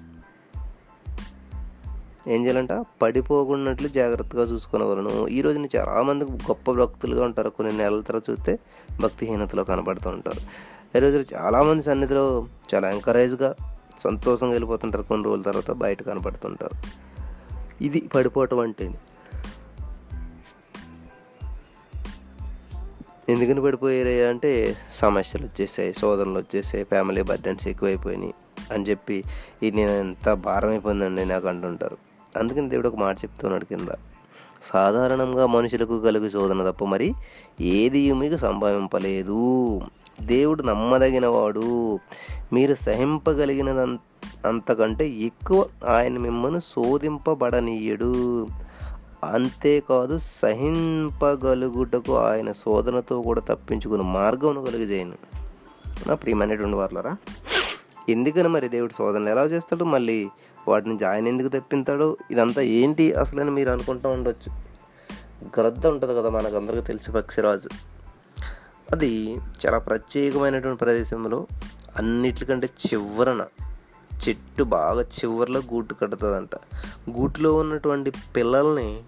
ఏం 2.27 2.43
చేయాలంట? 2.43 2.85
పడిపోకున్నట్లు 3.01 3.87
జాగ్రత్తగా 3.87 4.43
చూసుకునేవాళ్ళను. 4.43 5.27
ఈ 5.27 5.41
రోజున 5.41 5.65
చాలామంది 5.65 6.25
గొప్ప 6.25 6.71
భక్తులుగా 6.71 7.25
ఉంటారు. 7.25 7.49
కొన్ని 7.49 7.77
నెలల 7.77 8.01
తర్వాత 8.01 8.29
చూస్తే 8.29 8.59
భక్తిహీనతలో 9.01 9.63
కనబడుతూ 9.63 10.09
ఉంటారు. 10.09 10.39
ఈ 10.97 10.99
రోజున 10.99 11.23
చాలామంది 11.35 11.83
సన్నిధిలో 11.83 12.47
చాలా 12.75 12.91
ఎంకరేజ్గా 12.91 13.55
సంతోషంగా 13.99 14.51
వెళ్ళిపోతుంటారు. 14.51 15.03
కొన్ని 15.03 15.25
రోజుల 15.25 15.43
తర్వాత 15.43 15.71
బయట 15.71 16.03
కనబడుతుంటారు. 16.03 17.07
ఇది 17.83 18.09
పడిపోవటం 18.15 18.59
అంటే 18.59 18.99
ఎందుకని 23.29 23.61
పడిపోయారు 23.61 24.29
అంటే 24.29 24.75
సమస్యలు 24.93 25.45
వచ్చేసాయి 25.45 25.93
శోధనలు 25.93 26.37
వచ్చేసాయి 26.37 26.83
ఫ్యామిలీ 26.83 27.21
బర్డెన్స్ 27.21 27.67
ఎక్కువైపోయినాయి 27.67 28.33
అని 28.71 28.83
చెప్పి 28.83 29.23
ఇది 29.63 29.77
నేను 29.77 29.91
ఎంత 29.91 30.33
భారం 30.33 30.69
అయిపోయిందండి 30.69 31.25
నాకు 31.25 31.47
అంటుంటారు. 31.47 31.97
అందుకని 32.37 32.69
దేవుడు 32.69 32.87
ఒక 32.87 32.95
మాట 32.95 33.17
చెప్తున్నాడు 33.17 33.65
కింద. 33.65 33.89
సాధారణంగా 34.63 35.45
మనుషులకు 35.45 35.99
కలుగు 35.99 36.29
శోధన 36.29 36.71
తప్ప 36.71 36.85
మరి 36.85 37.13
ఏది 37.61 38.13
మీకు 38.13 38.37
సంభవింపలేదు. 38.37 39.81
దేవుడు 40.21 40.63
నమ్మదగినవాడు. 40.63 41.99
మీరు 42.53 42.73
సహింపగలిగినదంత 42.75 43.99
అంతకంటే 44.45 45.07
ఎక్కువ 45.07 45.65
ఆయన 45.87 46.17
మిమ్మల్ని 46.17 46.61
శోధింపబడనీయడు. 46.61 48.47
అంతేకాదు 49.27 50.19
సహింపగలుగుటకు 50.19 52.17
ఆయన 52.17 52.51
శోధనతో 52.51 53.21
కూడా 53.21 53.41
తప్పించుకుని 53.41 54.03
మార్గమును 54.03 54.65
కలిగజేయను. 54.65 55.13
నా 56.07 56.13
ప్రియమైనటువంటి 56.13 56.75
వాళ్ళరా 56.75 57.17
ఎందుకని 58.09 58.47
మరి 58.47 58.67
దేవుడు 58.67 58.93
శోధనలు 58.93 59.29
ఎలా 59.29 59.43
చేస్తాడు? 59.43 59.83
మళ్ళీ 59.83 60.29
వాటిని 60.67 60.97
జాయిన్ 60.97 61.27
ఆయన 61.27 61.35
ఎందుకు 61.35 61.47
తెప్పించాడు? 61.47 62.17
ఇదంతా 62.31 62.61
ఏంటి 62.61 63.13
అసలని 63.13 63.51
మీరు 63.51 63.69
అనుకుంటూ 63.69 64.09
ఉండొచ్చు. 64.09 64.53
గ్రద్ద 65.59 65.87
ఉంటుంది 65.87 66.15
కదా 66.15 66.29
మనకందరికీ 66.29 66.81
తెలిసి 66.81 67.11
పక్షిరాజు. 67.11 67.69
అది 68.91 69.37
చాలా 69.65 69.77
ప్రత్యేకమైనటువంటి 69.77 70.77
ప్రదేశంలో 70.77 71.47
అన్నిటికంటే 71.97 72.69
చివరన 72.87 73.45
చెట్టు 74.29 74.63
బాగా 74.63 75.01
చివరిలో 75.01 75.59
గూటు 75.59 75.93
కడుతుందంట. 75.93 76.55
గూటిలో 77.09 77.53
ఉన్నటువంటి 77.53 78.11
పిల్లల్ని 78.35 79.03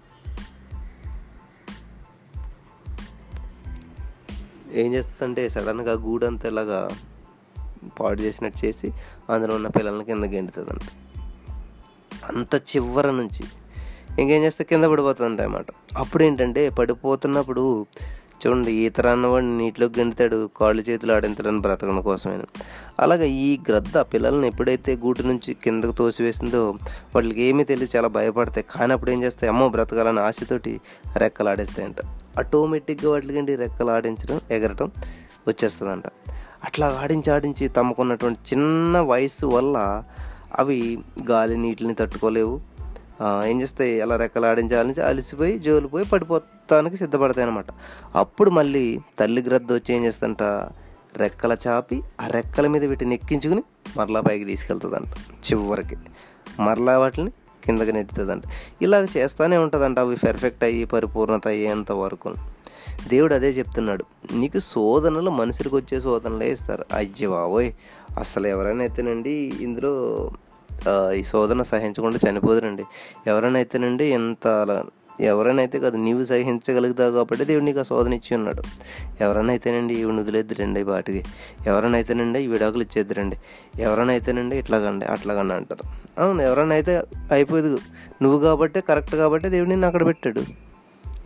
ఏం 4.72 4.94
చేస్తుందంటే 4.94 5.48
సడన్గా 5.48 5.92
గూడంతా 5.92 6.48
ఇలాగా 6.48 6.88
పాడు 8.00 8.20
చేసినట్టు 8.20 8.66
చేసి 8.66 8.92
అందులో 9.30 9.54
ఉన్న 9.54 9.68
పిల్లల్ని 9.68 10.04
కింద 10.04 10.24
గెంటుతుందంట. 10.24 10.80
అంత 12.24 12.54
చివర 12.54 13.10
నుంచి 13.10 13.46
ఇంకేం 14.22 14.42
చేస్తే 14.42 14.64
కింద 14.64 14.84
పడిపోతుందంట 14.84 15.40
అన్నమాట 15.40 15.66
అప్పుడు 15.96 16.22
ఏంటంటే 16.22 16.68
పడిపోతున్నప్పుడు 16.68 17.86
చూడండి 18.46 18.72
ఈత 18.72 19.00
రాన్నవాడిని 19.00 19.58
నీటిలోకి 19.58 20.00
గెంటుతాడు 20.00 20.50
కాళ్ళు 20.60 20.82
చేతులు 20.82 21.12
ఆడించడానికి 21.12 21.62
బ్రతకడం 21.62 22.00
కోసమైన. 22.00 22.40
అలాగే 23.00 23.28
ఈ 23.28 23.58
గ్రద్ద 23.68 23.98
పిల్లల్ని 23.98 24.46
ఎప్పుడైతే 24.48 24.96
గూటి 24.96 25.22
నుంచి 25.26 25.54
కిందకు 25.54 25.92
తోసివేసిందో 25.92 26.70
వాళ్ళకి 27.14 27.42
ఏమీ 27.42 27.64
తెలియదు 27.64 27.96
చాలా 27.96 28.08
భయపడతాయి. 28.08 28.64
కానీ 28.70 28.92
అప్పుడు 28.92 29.10
ఏం 29.10 29.22
చేస్తాయి? 29.22 29.50
అమ్మో 29.50 29.68
బ్రతకాలని 29.68 30.20
ఆశతోటి 30.20 30.80
రెక్కలు 31.16 31.48
ఆడేస్తాయంట 31.48 31.96
ఆటోమేటిక్గా 32.38 33.10
వాటికి 33.10 33.56
రెక్కలు 33.56 33.90
ఆడించడం 33.90 34.40
ఎగరటం 34.50 34.90
వచ్చేస్తుందంట. 35.48 36.04
అట్లా 36.64 36.98
ఆడించి 37.02 37.32
ఆడించి 37.32 37.68
తమకున్నటువంటి 37.68 38.54
చిన్న 38.54 38.98
వయసు 38.98 39.46
వల్ల 39.46 40.02
అవి 40.58 40.98
గాలి 41.30 41.56
నీటిని 41.56 41.94
తట్టుకోలేవు 41.94 42.60
ఏం 43.46 43.56
చేస్తాయి? 43.62 43.94
అలా 44.00 44.14
రెక్కలు 44.16 44.46
అలసిపోయి 44.46 45.08
జోలు 45.08 45.28
పోయి 45.36 45.54
జోలిపోయి 45.66 46.04
పడిపోతానికి 46.04 46.96
సిద్ధపడతాయి 46.96 47.46
అనమాట 47.46 47.70
అప్పుడు 48.16 48.50
మళ్ళీ 48.50 48.84
తల్లి 49.18 49.42
గ్రద్ద 49.42 49.70
వచ్చి 49.72 49.90
ఏం 49.94 50.04
చేస్తంట 50.04 50.42
రెక్కల 51.16 51.52
చాపి 51.64 51.96
ఆ 52.20 52.26
రెక్కల 52.28 52.66
మీద 52.66 52.84
వీటిని 52.84 53.14
ఎక్కించుకుని 53.14 53.62
మరలా 53.96 54.20
పైకి 54.20 54.44
తీసుకెళ్తుందంట 54.44 55.12
చివరికి. 55.46 55.96
మరలా 56.60 56.98
వాటిని 56.98 57.30
కిందకి 57.62 57.92
నెట్టుతుందంట. 57.92 58.44
ఇలాగ 58.82 59.04
చేస్తూనే 59.16 59.56
ఉంటుందంట 59.56 59.98
అవి 59.98 60.16
పెర్ఫెక్ట్ 60.16 60.64
అయ్యి 60.64 60.84
పరిపూర్ణత 60.84 61.46
అయ్యేంత 61.48 61.92
వరకు. 62.02 62.30
దేవుడు 63.08 63.34
అదే 63.34 63.50
చెప్తున్నాడు 63.50 64.04
నీకు 64.32 64.58
శోధనలు 64.70 65.30
మనుషులకు 65.30 65.76
వచ్చే 65.76 66.00
శోధనలే 66.00 66.48
ఇస్తారు. 66.50 66.84
అయ్య 66.92 67.28
బాబోయ్! 67.28 67.70
అసలు 68.18 68.46
ఎవరైనా 68.46 68.82
అయితేనండి 68.82 69.34
ఇందులో 69.60 69.92
ఈ 70.88 71.22
శోధన 71.22 71.62
సహించకుండా 71.62 72.30
చనిపోదురండి. 72.30 72.82
ఎవరైనా 73.26 73.56
అయితేనండి 73.56 74.04
ఎంత 74.04 74.48
అలా 74.48 74.84
ఎవరైనా 75.20 75.58
అయితే 75.58 75.78
కాదు 75.78 75.96
నీవు 75.96 76.24
సహించగలుగుతావు 76.24 77.12
కాబట్టి 77.12 77.44
దేవుడు 77.44 77.64
నీకు 77.64 77.78
ఆ 77.78 77.82
శోధన 77.82 78.12
ఇచ్చి 78.12 78.36
ఉన్నాడు. 78.36 78.62
ఎవరైనా 79.20 79.48
అయితేనండి 79.48 79.94
ఇవి 79.94 80.12
వదిలేద్దురండి 80.12 80.82
వాటికి 80.82 81.24
ఎవరైనా 81.66 81.94
అయితేనండి 81.94 82.42
ఈ 82.42 82.46
విడాకులు 82.46 82.82
ఇచ్చేద్దురండి. 82.82 83.36
ఎవరైనా 83.80 84.12
అయితేనండి 84.12 84.56
ఇట్లాగండి 84.56 85.06
అట్లాగండి 85.06 85.54
అంటారు. 85.54 85.84
అవును 86.18 86.42
ఎవరైనా 86.42 86.74
అయితే 86.74 87.02
అయిపోదు 87.32 87.78
నువ్వు 88.22 88.40
కాబట్టి 88.40 88.80
కరెక్ట్ 88.80 89.16
కాబట్టి 89.16 89.48
దేవుడు 89.48 89.68
నిన్ను 89.68 89.86
అక్కడ 89.86 90.06
పెట్టాడు. 90.06 90.70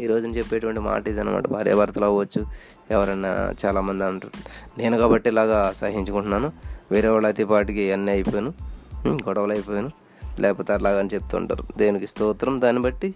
ఈ 0.00 0.06
రోజున 0.06 0.30
చెప్పేటువంటి 0.30 0.80
మాట 0.80 1.08
ఇదనమాట 1.08 1.46
భార్యాభర్తలు 1.46 2.04
అవ్వచ్చు 2.04 2.46
ఎవరైనా 2.90 3.54
చాలామంది 3.66 4.04
అంటారు. 4.04 4.32
నేను 4.78 4.98
కాబట్టి 4.98 5.28
ఇలాగా 5.28 5.72
సహించుకుంటున్నాను. 5.76 6.52
వేరే 6.92 7.08
వాళ్ళ 7.08 7.26
అయితే 7.26 7.44
పాటికి 7.44 7.92
అన్నీ 7.92 8.12
అయిపోయాను. 8.12 8.73
గొడవలు 9.08 9.52
అయిపోయాను. 9.52 9.90
లేకపోతే 10.40 10.72
అలాగని 10.72 11.00
అని 11.00 11.08
చెప్తుంటారు 11.14 11.64
దేవునికి 11.76 12.06
స్తోత్రం? 12.06 12.60
దాన్ని 12.60 12.82
బట్టి 12.82 13.14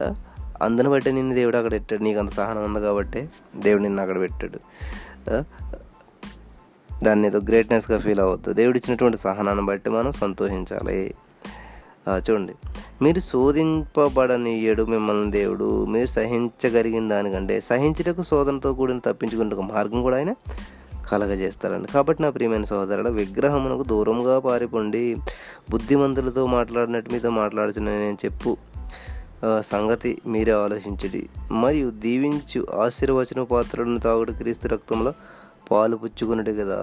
అందని 0.00 0.64
అందుని 0.64 0.88
బట్టి 0.88 1.12
నిన్ను 1.12 1.34
దేవుడు 1.34 1.56
అక్కడ 1.56 1.72
పెట్టాడు. 1.72 2.02
నీకు 2.02 2.18
అంత 2.18 2.30
సహనం 2.30 2.64
ఉంది 2.64 2.80
కాబట్టి 2.80 3.28
దేవుడు 3.56 3.82
నిన్ను 3.82 4.02
అక్కడ 4.02 4.20
పెట్టాడు. 4.20 4.58
దాన్ని 7.04 7.28
ఏదో 7.28 7.38
గ్రేట్నెస్గా 7.38 7.98
ఫీల్ 7.98 8.20
అవ్వద్దు. 8.20 8.52
దేవుడు 8.52 8.78
ఇచ్చినటువంటి 8.78 9.18
సహనాన్ని 9.18 9.66
బట్టి 9.66 9.90
మనం 9.90 10.12
సంతోషించాలి. 10.12 11.14
చూడండి. 12.30 12.52
మీరు 13.02 13.20
శోధింపబడనీయడు 13.20 14.84
మిమ్మల్ని 14.84 15.30
దేవుడు. 15.30 15.84
మీరు 15.84 16.08
సహించగలిగిన 16.08 17.08
దానికంటే 17.08 17.60
సహించుటకు 17.60 18.22
శోధనతో 18.22 18.74
కూడిన 18.74 18.98
తప్పించుకునే 18.98 19.56
మార్గం 19.56 20.02
కూడా 20.02 20.16
ఆయన 20.16 20.34
కలగజేస్తారండి 21.10 21.88
కాబట్టి 21.88 22.22
నా 22.22 22.30
ప్రియమైన 22.30 22.64
సహోదరుడు 22.64 23.08
విగ్రహమునకు 23.08 23.82
దూరంగా 23.82 24.38
పారిపోండి. 24.38 25.16
బుద్ధిమంతులతో 25.70 26.46
మాట్లాడినట్టు 26.46 27.12
మీతో 27.12 27.30
మాట్లాడుచున్న 27.30 27.90
నేను 27.90 28.18
చెప్పు 28.24 28.56
సంగతి 29.60 30.18
మీరే 30.26 30.52
ఆలోచించడి. 30.52 31.28
మరియు 31.52 31.90
దీవించు 31.90 32.66
ఆశీర్వచన 32.80 33.42
పాత్రలను 33.42 33.98
తాగుడు 33.98 34.32
క్రీస్తు 34.32 34.68
రక్తంలో 34.68 35.12
పాలు 35.70 35.96
పుచ్చుకున్నట్టు 35.96 36.52
కదా. 36.52 36.78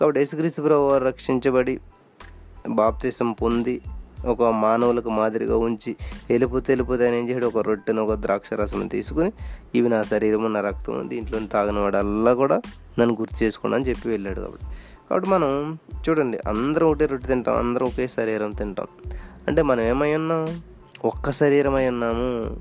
కాబట్టి 0.00 0.20
యేసుక్రీస్తు 0.20 0.62
ప్రభు 0.62 0.88
వారు 0.90 1.04
రక్షించబడి 1.04 1.80
బాప్తిసం 2.68 3.32
పొంది 3.32 3.80
ఒక 4.24 4.42
మానవులకు 4.42 5.10
మాదిరిగా 5.10 5.56
ఉంచి 5.56 5.96
ఎలుపు 6.30 6.58
తెలుపు 6.58 6.92
అని 6.92 7.18
ఏం 7.18 7.28
చేయడు 7.28 7.46
ఒక 7.46 7.58
రొట్టెను 7.58 8.02
ఒక 8.02 8.14
ద్రాక్ష 8.14 8.52
రసం 8.52 8.86
తీసుకుని 8.86 9.32
ఇవి 9.74 9.88
నా 9.88 10.02
శరీరము 10.02 10.48
నా 10.48 10.60
రక్తం 10.60 11.10
దీంట్లో 11.10 11.38
తాగిన 11.52 11.78
వాడల్లా 11.78 12.34
కూడా 12.34 12.60
నన్ను 12.98 13.16
గుర్తు 13.20 13.44
చేసుకోండి 13.44 13.76
అని 13.76 13.84
చెప్పి 13.84 14.08
వెళ్ళాడు 14.08 14.40
కాబట్టి. 14.40 14.64
కాబట్టి 15.10 15.30
మనం 15.30 15.78
చూడండి 16.08 16.38
అందరం 16.48 16.86
ఒకటే 16.86 17.06
రొట్టె 17.06 17.28
తింటాం 17.28 17.56
అందరం 17.56 17.86
ఒకే 17.86 18.08
శరీరం 18.08 18.50
తింటాం. 18.50 18.86
అంటే 19.48 19.62
మనం 19.62 19.80
ఏమై 19.80 20.14
ఉన్నాం? 20.14 20.62
ఒక్క 21.04 21.30
శరీరమై 21.30 21.88
ఉన్నాము. 21.88 22.56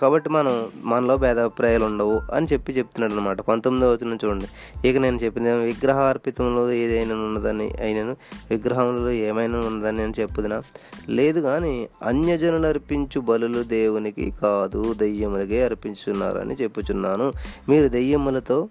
కాబట్టి 0.00 0.28
మనం 0.28 0.66
మనలో 0.84 1.16
భేదాభిప్రాయాలు 1.16 1.84
ఉండవు 1.84 2.20
అని 2.32 2.46
చెప్పి 2.52 2.72
చెప్తున్నాడు 2.72 3.12
అనమాట 3.12 3.40
పంతొమ్మిదవ 3.40 3.92
వచనం 3.92 4.18
చూడండి. 4.24 4.48
ఇక 4.88 4.96
నేను 4.96 5.16
చెప్పింది 5.16 5.48
ఏమో, 5.48 5.58
విగ్రహార్పితంలో 5.58 6.72
ఏదైనా 6.72 7.14
ఉన్నదని 7.14 7.70
అయినను 7.80 8.16
విగ్రహంలో 8.50 9.10
ఏమైనా 9.10 9.58
ఉన్నదని 9.58 9.96
నేను 9.96 10.14
చెప్పుదినా? 10.20 10.62
లేదు 11.08 11.40
కానీ 11.40 11.88
అన్యజనులు 12.02 12.66
అర్పించు 12.66 13.20
బలులు 13.20 13.62
దేవునికి 13.62 14.30
కాదు 14.42 14.94
దెయ్యములకే 14.94 15.64
అర్పించున్నారని 15.64 16.54
చెప్పుచున్నాను. 16.54 17.32
మీరు 17.68 17.88
దెయ్యములతో 17.88 18.68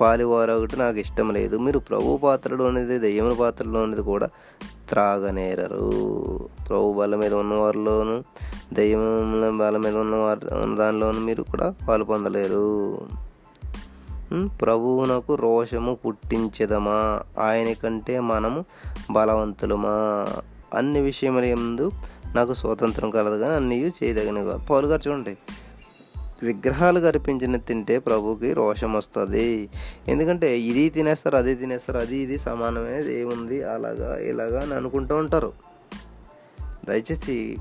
పాలివారొకటి 0.00 0.78
నాకు 0.78 0.98
ఇష్టం 0.98 1.32
లేదు. 1.32 1.56
మీరు 1.56 1.78
ప్రభు 1.78 2.16
పాత్రలోనిది 2.16 2.98
దెయ్యముల 2.98 3.32
పాత్రలోనిది 3.32 4.02
కూడా 4.02 4.28
త్రాగనేరరు. 4.88 5.90
ప్రభు 6.68 6.92
బల 6.92 7.16
మీద 7.16 7.34
ఉన్నవారిలోను 7.34 8.22
దెయ్యముల 8.72 9.58
బల 9.60 9.76
మీద 9.76 9.96
ఉన్నవారి 9.96 10.76
దానిలోను 10.76 11.20
మీరు 11.20 11.42
కూడా 11.42 11.74
పాలు 11.88 12.04
పొందలేరు. 12.04 12.98
ప్రభువునకు 14.62 15.34
రోషము 15.34 15.94
పుట్టించదమా? 16.06 17.20
ఆయన 17.38 17.72
కంటే 17.72 18.20
మనము 18.20 18.64
బలవంతులమా? 19.10 20.26
అన్ని 20.74 21.00
విషయముల 21.00 21.44
ఎందు 21.44 21.90
నాకు 22.34 22.54
స్వాతంత్రం 22.54 23.10
కలదు 23.10 23.38
కానీ 23.38 23.54
అన్నీ 23.54 23.92
చేయదగినవి 24.02 24.44
కాదు. 24.44 24.60
పౌలు 24.70 24.86
గారు 24.86 25.08
చూడండి 25.08 25.36
విగ్రహాలు 26.42 27.00
కనిపించిన 27.00 27.56
తింటే 27.56 27.98
ప్రభుకి 27.98 28.52
రోషం 28.52 28.92
వస్తుంది. 28.92 29.70
ఎందుకంటే 30.08 30.60
ఇది 30.60 30.90
తినేస్తారు 30.90 31.36
అది 31.36 31.54
తినేస్తారు 31.54 31.98
అది 31.98 32.16
ఇది 32.16 32.38
సమానమే 32.38 33.12
ఏముంది 33.12 33.62
అలాగా 33.62 34.18
ఇలాగా 34.18 34.60
అని 34.60 34.74
అనుకుంటూ 34.74 35.16
ఉంటారు. 35.16 35.52
దయచేసి 36.88 37.58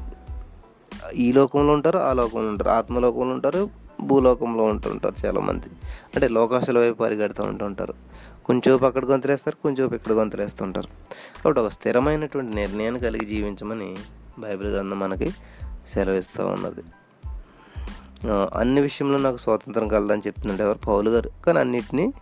ఈ 1.15 1.31
లోకంలో 1.31 1.73
ఉంటారు 1.73 1.97
ఆ 1.97 2.13
లోకంలో 2.13 2.49
ఉంటారు 2.49 2.69
ఆత్మలోకంలో 2.69 3.33
ఉంటారు 3.33 3.69
భూలోకంలో 4.01 4.63
ఉంటుంటారు 4.63 5.15
చాలామంది. 5.25 5.69
అంటే 6.15 6.27
లోకాశల 6.27 6.79
వైపు 6.79 6.97
పరిగెడుతూ 6.97 7.43
ఉంటుంటారు 7.43 7.93
కొంచెంసేపు 8.45 8.85
అక్కడ 8.85 9.05
గొంతులేస్తారు 9.05 9.55
కొంచెం 9.63 9.93
ఇక్కడ 9.93 10.13
గొంతులేస్తుంటారు 10.13 10.87
కాబట్టి 11.43 11.61
ఒక 11.61 11.67
స్థిరమైనటువంటి 11.67 12.55
నిర్ణయాన్ని 12.55 12.99
కలిగి 12.99 13.25
జీవించమని 13.25 13.95
బైబిల్ 14.39 14.73
గ్రంథం 14.73 14.99
మనకి 14.99 15.29
సెలవిస్తూ 15.93 16.47
ఉన్నది. 16.47 16.83
అన్ని 18.53 18.81
విషయంలో 18.81 19.17
నాకు 19.17 19.37
స్వాతంత్రం 19.37 19.87
కలదని 19.87 20.21
చెప్తుందంటే 20.27 20.63
ఎవరు? 20.63 20.77
పౌలు 20.77 21.09
గారు. 21.09 21.31
కానీ 21.45 21.59
అన్నిటినీ 21.59 22.13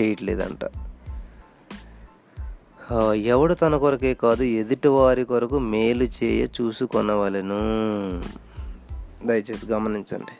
చేయట్లేదంట. 0.00 0.70
ఎవడు 3.14 3.54
తన 3.54 3.76
కొరకే 3.76 4.14
కాదు 4.14 4.42
ఎదుటి 4.42 4.88
వారి 4.88 5.24
కొరకు 5.24 5.58
మేలు 5.58 6.04
చేయ 6.04 6.44
చూసుకొనవలెను. 6.44 7.58
దయచేసి 9.26 9.66
గమనించండి. 9.66 10.32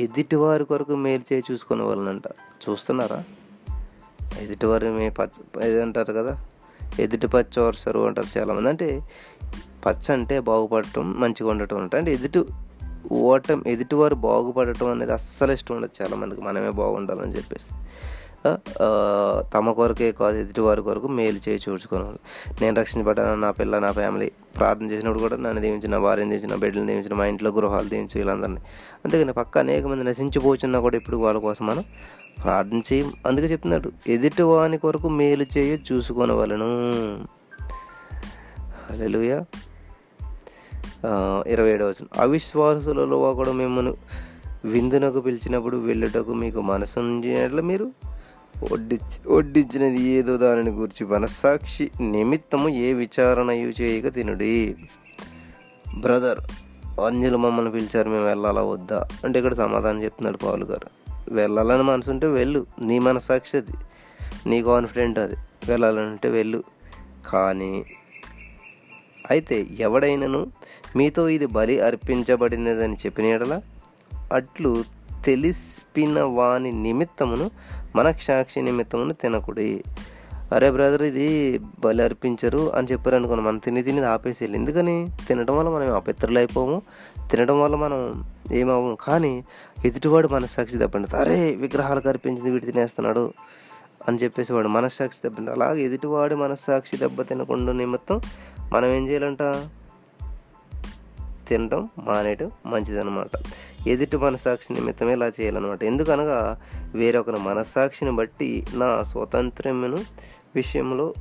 ఎదుటి 0.00 0.36
వారి 0.36 0.64
కొరకు 0.64 0.96
మేలు 0.96 1.34
చేయ 1.34 1.42
చూసుకొనవలనంట. 1.52 2.26
చూస్తున్నారా? 2.70 3.24
ఎదుటివారి 4.40 4.88
మే 4.88 5.08
పచ్చ 5.08 5.62
ఇది 5.62 5.82
అంటారు 5.82 6.12
కదా? 6.12 6.44
ఎదుటి 6.98 7.26
పచ్చ 7.26 7.60
ఓర్సరు 7.60 8.00
అంటారు 8.00 8.38
చాలామంది. 8.38 8.68
అంటే 8.68 9.08
పచ్చ 9.86 10.12
అంటే 10.12 10.40
బాగుపడటం 10.40 11.20
మంచిగా 11.20 11.50
ఉండటం 11.50 11.78
అంటే. 11.78 11.98
అంటే 11.98 12.12
ఎదుటి 12.12 12.44
ఓటం 13.12 13.62
ఎదుటివారు 13.66 14.14
బాగుపడటం 14.14 14.90
అనేది 14.90 15.12
అస్సలు 15.12 15.52
ఇష్టం 15.52 15.74
ఉండదు 15.74 16.02
చాలామందికి. 16.02 16.40
మనమే 16.40 16.70
బాగుండాలని 16.70 17.32
చెప్పేసి. 17.32 17.66
తమ 19.54 19.72
కొరకే 19.72 20.12
కాదు 20.12 20.36
ఎదుటివారి 20.36 20.82
కొరకు 20.82 21.08
మేలు 21.08 21.40
చేయి 21.48 21.60
చూసుకోవాలి 21.68 22.18
నేను 22.62 22.80
రక్షించబడ్డాను 22.80 23.40
నా 23.40 23.50
పిల్ల 23.50 23.78
నా 23.78 23.92
ఫ్యామిలీ. 23.92 24.30
ప్రార్థన 24.56 24.90
చేసినప్పుడు 24.90 25.20
కూడా 25.20 25.36
నన్ను 25.36 25.60
దీవించిన 25.62 25.90
నా 25.90 25.98
భార్యను 25.98 26.30
దీవించిన 26.30 26.50
నా 26.50 26.56
బిడ్డలను 26.56 26.86
దీవించిన 26.86 27.14
మా 27.14 27.26
ఇంట్లో 27.26 27.50
గృహాలు 27.50 27.88
దీవించు 27.88 28.16
వీళ్ళందరినీ. 28.16 28.60
అందుకని 29.04 29.32
పక్క 29.32 29.58
అనేక 29.58 29.84
మంది 29.84 30.04
నశించిపోతున్నా 30.04 30.80
కూడా 30.80 30.96
ఇప్పుడు 30.96 31.16
వాళ్ళ 31.16 31.38
కోసం 31.40 31.66
మనం 31.66 31.84
ప్రార్థన 32.42 32.80
చేయం. 32.92 33.12
అందుకే 33.26 33.46
చెప్తున్నాడు 33.46 33.90
ఎదుటి 34.08 34.42
వాని 34.42 34.78
కొరకు 34.78 35.08
మేలు 35.08 35.46
చేయ 35.56 35.78
చూసుకొనవలను. 35.92 36.68
హల్లెలూయా. 38.90 39.44
ఇరవై 41.46 41.70
ఏడవ 41.70 41.86
వచనం. 41.86 42.08
అవిశ్వాసులలో 42.16 43.20
ఒకడు 43.20 43.50
మిమ్మల్ని 43.50 43.94
విందునకు 44.64 45.20
పిలిచినప్పుడు 45.20 45.76
వెళ్ళుటకు 45.76 46.34
మీకు 46.34 46.60
మనసు 46.60 47.00
మీరు 47.00 47.90
వడ్డి 48.72 48.98
వడ్డించినది 49.28 50.02
ఏదో 50.02 50.36
దానిని 50.36 50.70
గురించి 50.70 51.06
మనస్సాక్షి 51.06 51.90
నిమిత్తము 52.00 52.68
ఏ 52.68 52.92
విచారణయు 52.92 53.82
చేయక 53.82 54.08
తినుడి. 54.08 54.76
బ్రదర్ 55.98 56.38
అన్యులు 57.06 57.36
మమ్మల్ని 57.36 57.72
పిలిచారు 57.72 58.08
మేము 58.08 58.24
వెళ్ళాలా 58.24 58.62
వద్దా? 58.62 59.08
అంటే 59.24 59.38
ఇక్కడ 59.38 59.54
సమాధానం 59.54 60.02
చెప్తున్నాడు 60.02 60.36
పావులు 60.36 60.64
గారు. 60.64 61.12
వెళ్ళాలని 61.28 61.82
మనసు 61.82 62.10
ఉంటే 62.10 62.26
వెళ్ళు 62.26 62.66
నీ 62.82 62.98
మనసాక్షి 62.98 63.56
అది 63.56 63.72
నీ 64.46 64.62
కాన్ఫిడెంట్ 64.62 65.18
అది. 65.18 65.36
వెళ్ళాలంటే 65.68 66.28
వెళ్ళు. 66.28 66.62
కానీ 67.26 67.84
అయితే 69.30 69.66
ఎవడైనను 69.78 70.46
మీతో 70.96 71.28
ఇది 71.28 71.46
బలి 71.46 71.80
అర్పించబడినదని 71.80 72.94
చెప్పిన 72.94 73.24
ఎడల 73.24 73.60
అట్లు 74.32 74.84
తెలిసిన 75.24 76.22
వాని 76.22 76.72
నిమిత్తమును 76.72 77.50
మన 77.96 78.14
సాక్షి 78.22 78.62
నిమిత్తమును 78.62 79.12
తినకుడి. 79.12 79.84
అరే 80.52 80.70
బ్రదర్ 80.70 81.02
ఇది 81.02 81.60
బలి 81.80 82.02
అర్పించరు 82.02 82.74
అని 82.74 82.86
చెప్పారు 82.92 83.16
అనుకోండి 83.16 83.44
మనం 83.44 83.58
తిని 83.58 83.82
తిని 83.82 84.04
ఆపేసేయాలి 84.04 84.58
ఎందుకని? 84.58 85.10
తినడం 85.28 85.56
వల్ల 85.56 85.70
మనం 85.70 85.94
అపిత్రులు 85.94 86.38
అయిపోము 86.38 86.82
తినడం 87.30 87.60
వల్ల 87.60 87.76
మనం 87.76 88.24
ఏమవు 88.52 88.98
కానీ 89.00 89.44
ఎదుటివాడు 89.84 90.28
మన 90.28 90.46
సాక్షి 90.46 90.76
దెబ్బండి 90.76 91.16
అరే 91.16 91.54
విగ్రహాలకు 91.54 92.08
అర్పించింది 92.08 92.50
వీటి 92.50 92.66
తినేస్తున్నాడు. 92.66 93.32
అని 94.08 94.18
చెప్పేసి 94.18 94.52
వాడు 94.52 94.68
మనస్సాక్షి 94.68 95.28
దెబ్బ 95.28 95.50
అలాగే 95.50 95.80
ఎదుటివాడి 95.80 96.34
మనస్సాక్షి 96.34 96.96
దెబ్బ 96.96 97.22
తినకుండా 97.22 97.72
నిమిత్తం 97.72 98.20
మనం 98.72 98.86
ఏం 98.86 99.08
చేయాలంట? 99.08 99.42
తినడం 101.48 101.88
మానేయటం 101.98 102.50
మంచిదన్నమాట. 102.66 103.30
ఎదుటి 103.86 104.16
మనసాక్షి 104.16 104.72
నిమిత్తం 104.72 105.08
ఇలా 105.08 105.26
చేయాలన్నమాట. 105.26 105.84
ఎందుకనగా 105.84 106.60
వేరొకరి 106.94 107.40
మనస్సాక్షిని 107.40 108.10
బట్టి 108.10 108.66
నా 108.74 109.02
స్వతంత్రమును 109.02 109.98
విషయంలో 110.54 111.14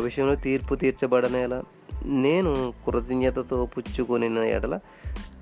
విషయంలో 0.00 0.34
తీర్పు 0.34 0.74
తీర్చబడనేలా 0.74 1.62
నేను 2.04 2.72
కృతజ్ఞతతో 2.86 3.66
పుచ్చుకొని 3.66 4.50
ఎడల 4.50 4.80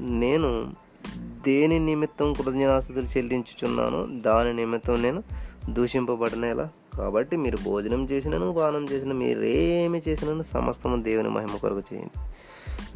నేను 0.01 0.73
దేని 1.17 1.79
నిమిత్తం 1.79 2.33
కృతజ్ఞతాస్తుతులు 2.33 3.05
చెల్లించుచున్నానో 3.05 4.07
దాని 4.11 4.53
నిమిత్తం 4.53 5.03
నేను 5.03 5.23
దూషింపబడినలా. 5.71 6.69
కాబట్టి 6.99 7.37
మీరు 7.37 7.59
భోజనం 7.65 8.05
చేసినను 8.05 8.53
పానం 8.53 8.85
చేసిన 8.85 9.13
మీరేమి 9.13 10.03
చేసినను 10.09 10.43
సమస్తము 10.43 11.03
దేవుని 11.03 11.29
మహిమ 11.29 11.57
కొరకు 11.57 11.83
చేయండి. 11.95 12.11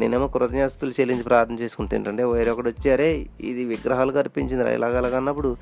నేనేమో 0.00 0.26
కృతజ్ఞతలు 0.26 0.90
చెల్లించి 1.00 1.22
ప్రార్థన 1.22 1.54
చేసుకుంటే 1.54 1.96
ఏంటంటే 1.96 2.24
వేరొకడు 2.24 2.68
ఒకటి 2.68 2.90
అరే 2.90 3.26
ఇది 3.40 3.64
విగ్రహాలు 3.64 4.18
అర్పించింది 4.18 4.74
ఇలాగ 4.74 4.96
అలాగ 4.96 5.54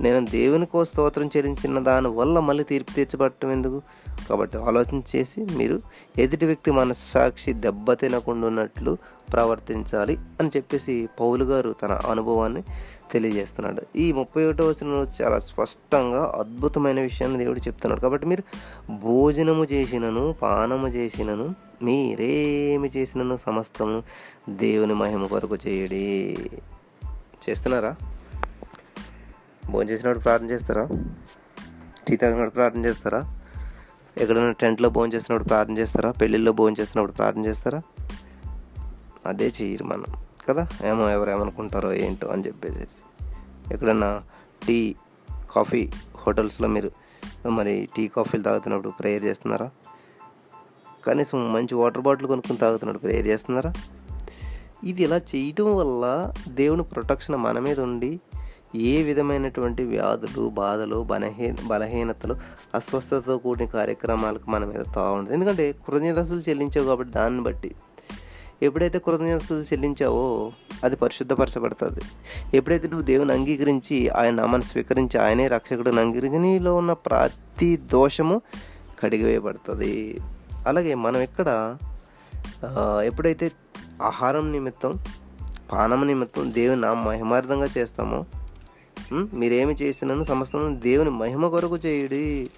నేను 0.00 0.26
దేవునికో 0.26 0.84
స్తోత్రం 0.84 1.26
చెల్లించిన 1.26 1.78
దాని 1.78 2.08
వల్ల 2.08 2.40
మళ్ళీ 2.40 2.64
తీర్పు 2.64 2.94
తీర్చబడటం 2.94 3.50
ఎందుకు? 3.50 3.82
కాబట్టి 4.28 4.58
ఆలోచన 4.58 5.02
చేసి 5.16 5.46
మీరు 5.56 5.82
ఎదుటి 6.18 6.46
వ్యక్తి 6.46 6.70
మనస్సాక్షి 6.70 7.52
దెబ్బ 7.52 7.92
తినకుండా 7.92 8.46
ఉన్నట్లు 8.46 8.98
ప్రవర్తించాలి 9.32 10.18
అని 10.40 10.48
చెప్పేసి 10.48 11.08
పౌలు 11.20 11.44
గారు 11.44 11.74
తన 11.82 12.00
అనుభవాన్ని 12.10 12.64
తెలియజేస్తున్నాడు. 13.14 13.98
ఈ 13.98 14.12
ముప్పై 14.12 14.44
ఒకటో 14.44 14.66
వచనంలో 14.66 15.06
చాలా 15.22 15.38
స్పష్టంగా 15.38 16.32
అద్భుతమైన 16.38 17.00
విషయాన్ని 17.00 17.38
దేవుడు 17.38 17.58
చెప్తున్నాడు. 17.58 18.00
కాబట్టి 18.00 18.26
మీరు 18.26 18.42
భోజనము 18.90 19.64
చేసినను 19.64 20.32
పానము 20.32 20.88
చేసినను 20.88 21.54
మీరేమి 21.82 22.90
చేసినను 22.96 23.36
సమస్తము 23.36 24.02
దేవుని 24.48 24.94
మహిమ 24.94 25.26
కొరకు 25.26 25.56
చేయడి. 25.56 26.36
చేస్తున్నారా? 27.50 27.96
భోజనం 29.70 29.90
చేసినప్పుడు 29.90 30.22
ప్రార్థన 30.22 30.50
చేస్తారా? 30.50 30.88
టీ 32.08 32.16
తాగినప్పుడు 32.16 32.50
ప్రార్థన 32.50 32.86
చేస్తారా? 32.86 33.40
ఎక్కడైనా 34.18 34.52
టెంట్లో 34.52 34.88
భోజనం 34.88 35.14
చేస్తున్నప్పుడు 35.14 35.48
ప్రార్థన 35.48 35.78
చేస్తారా? 35.78 36.10
పెళ్ళిళ్ళలో 36.10 36.52
భోజనం 36.52 36.76
చేస్తున్నప్పుడు 36.80 37.16
ప్రార్థన 37.16 37.44
చేస్తారా? 37.44 37.82
అదే 39.26 39.52
చేయరు 39.62 39.84
మనం. 39.84 40.04
కదా? 40.48 40.66
ఏమో 40.84 41.10
ఎవరేమనుకుంటారో 41.10 41.92
ఏంటో 41.92 42.28
అని 42.28 42.46
చెప్పేసి 42.46 42.86
ఎక్కడన్నా 43.74 44.22
టీ 44.66 44.94
కాఫీ 45.50 45.88
హోటల్స్లో 46.26 46.68
మీరు 46.68 46.90
మరి 47.48 47.88
టీ 47.96 48.08
కాఫీలు 48.08 48.42
తాగుతున్నప్పుడు 48.42 48.88
ప్రేయర్ 48.88 49.24
చేస్తున్నారా? 49.24 49.70
కనీసం 51.06 51.52
మంచి 51.52 51.74
వాటర్ 51.74 52.02
బాటిల్ 52.02 52.28
కొనుక్కొని 52.28 52.58
తాగుతున్నప్పుడు 52.58 53.02
ప్రేయర్ 53.02 53.26
చేస్తున్నారా? 53.26 53.72
ఇది 54.84 55.02
ఇలా 55.02 55.16
చేయటం 55.16 55.76
వల్ల 55.76 56.32
దేవుని 56.48 56.82
ప్రొటెక్షన్ 56.82 57.36
మన 57.36 57.58
మీద 57.58 57.80
ఉండి 57.80 58.20
ఏ 58.74 59.02
విధమైనటువంటి 59.02 59.84
వ్యాధులు 59.84 60.48
బాధలు 60.48 61.02
బలహీ 61.02 61.54
బలహీనతలు 61.66 62.36
అస్వస్థతతో 62.74 63.38
కూడిన 63.38 63.66
కార్యక్రమాలకు 63.66 64.50
మన 64.50 64.64
మీద 64.64 64.94
తా 64.96 65.10
ఉంటుంది 65.10 65.34
ఎందుకంటే 65.34 65.72
కృతజ్ఞతలు 65.72 66.40
చెల్లించావు 66.48 66.86
కాబట్టి 66.86 67.12
దాన్ని 67.12 67.42
బట్టి. 67.42 67.74
ఎప్పుడైతే 68.64 68.98
కృతజ్ఞతలు 68.98 69.62
చెల్లించావో 69.62 70.52
అది 70.84 70.96
పరిశుద్ధపరచబడుతుంది. 70.96 72.02
ఎప్పుడైతే 72.56 72.88
నువ్వు 72.88 73.06
దేవుని 73.06 73.32
అంగీకరించి 73.32 74.08
ఆయన 74.08 74.34
నామాన్ని 74.34 74.68
స్వీకరించి 74.68 75.20
ఆయనే 75.20 75.48
రక్షకుడిని 75.48 76.00
అంగీకరించి 76.00 76.38
నీలో 76.38 76.76
ఉన్న 76.76 76.92
ప్రతి 76.92 77.76
దోషము 77.76 78.40
కడిగివేయబడుతుంది. 79.00 80.18
అలాగే 80.66 80.94
మనం 80.94 81.20
ఇక్కడ 81.20 81.48
ఎప్పుడైతే 83.04 83.52
ఆహారం 84.02 84.52
నిమిత్తం 84.52 84.94
పానం 85.72 86.06
నిమిత్తం 86.06 86.54
దేవుని 86.54 86.80
నా 86.80 86.94
మహిమార్థంగా 86.94 87.68
చేస్తామో 87.78 88.24
మీరేమి 89.12 89.74
చేసినాను 89.74 90.24
సమస్తం 90.24 90.80
దేవుని 90.82 91.10
మహిమ 91.10 91.48
కొరకు 91.48 91.76
చేయడి 91.76 92.50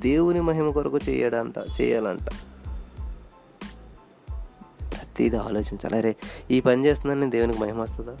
దేవుని 0.00 0.40
మహిమ 0.40 0.70
కొరకు 0.70 0.98
చేయడంట 1.08 1.54
చేయాలంట. 1.80 2.28
ప్రతిదీ 5.16 5.36
ఆలోచించాలి. 5.36 5.96
అరే 5.96 6.16
ఈ 6.50 6.60
పని 6.60 6.86
చేస్తున్నాను 6.86 7.20
నేను 7.20 7.30
దేవునికి 7.30 7.60
మహిమ 7.60 7.80
వస్తుందా? 7.80 8.16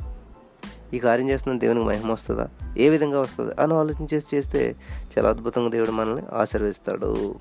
ఈ 0.94 0.98
కార్యం 0.98 1.28
చేస్తున్నాను 1.28 1.60
దేవునికి 1.60 1.86
మహిమ 1.86 2.12
వస్తుందా? 2.12 2.48
ఏ 2.78 2.88
విధంగా 2.88 3.20
వస్తుంది? 3.20 3.52
అని 3.60 3.74
ఆలోచించేసి 3.74 4.36
చేస్తే 4.36 4.76
చాలా 5.18 5.28
అద్భుతంగా 5.28 5.68
దేవుడు 5.68 5.90
మనల్ని 5.90 6.22
ఆశీర్వదిస్తాడు. 6.32 7.34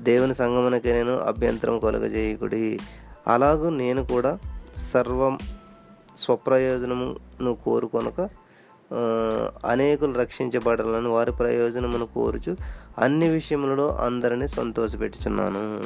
దేవుని 0.00 0.34
సంగమనకే 0.34 0.92
నేను 0.92 1.18
అభ్యంతరం 1.18 1.78
కలుగజేయకుడి 1.78 2.78
అలాగూ 3.26 3.70
నేను 3.70 4.04
కూడా 4.04 4.38
సర్వం 4.94 5.38
స్వప్రయోజనమును 6.18 7.54
కోరుకొనక 7.54 8.20
అనేకులు 9.66 10.18
రక్షించబడాలని 10.18 11.08
వారి 11.08 11.32
ప్రయోజనమును 11.32 12.06
కోరుచు 12.06 12.56
అన్ని 12.98 13.28
విషయములలో 13.28 13.96
అందరినీ 13.96 14.48
సంతోషపెట్టుచున్నాను. 14.48 15.82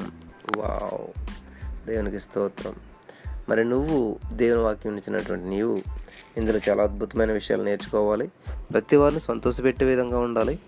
వావ్. 0.57 1.42
దేవునికి 1.87 2.19
స్తోత్రం. 2.19 2.75
మరి 3.49 3.65
నువ్వు 3.65 4.17
దేవుని 4.33 4.63
వాక్యం 4.63 4.97
ఇచ్చినటువంటి 4.97 5.47
నీవు 5.47 5.79
ఇందులో 6.37 6.61
చాలా 6.69 6.83
అద్భుతమైన 6.83 7.33
విషయాలు 7.33 7.63
నేర్చుకోవాలి. 7.63 8.27
ప్రతి 8.73 8.97
వారిని 8.97 9.21
సంతోషపెట్టే 9.21 9.85
విధంగా 9.85 10.19
ఉండాలి. 10.19 10.59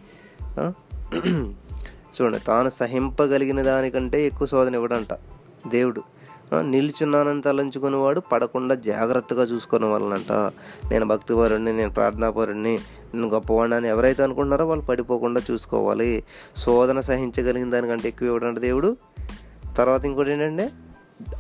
చూడండి 2.14 2.38
తాను 2.38 2.70
సహింపగలిగిన 2.70 3.62
దానికంటే 3.62 4.27
ఎక్కువ 4.27 4.46
శోధన 4.46 4.74
ఇవ్వడంట 4.74 5.12
దేవుడు. 5.68 6.03
నిల్చున్నానని 6.61 7.42
తలంచుకుని 7.42 7.96
వాడు 7.96 8.20
పడకుండా 8.20 8.74
జాగ్రత్తగా 8.74 9.42
చూసుకునే 9.42 9.87
వాళ్ళనంట. 9.87 10.33
నేను 10.90 11.07
భక్తిపరుడిని 11.07 11.72
నేను 11.72 11.92
ప్రార్థనాపరుణ్ణి 11.92 12.79
నేను 13.14 13.29
గొప్పవాడిని 13.29 13.77
అని 13.77 13.88
ఎవరైతే 13.88 14.22
అనుకుంటున్నారో 14.22 14.66
వాళ్ళు 14.66 14.85
పడిపోకుండా 14.85 15.40
చూసుకోవాలి. 15.50 16.24
శోధన 16.57 17.00
సహించగలిగిన 17.00 17.70
దానికంటే 17.70 18.09
ఎక్కువ 18.09 18.27
ఇవ్వడంట 18.29 18.59
దేవుడు. 18.59 18.96
తర్వాత 19.77 20.05
ఇంకోటి 20.05 20.31
ఏంటంటే 20.31 20.70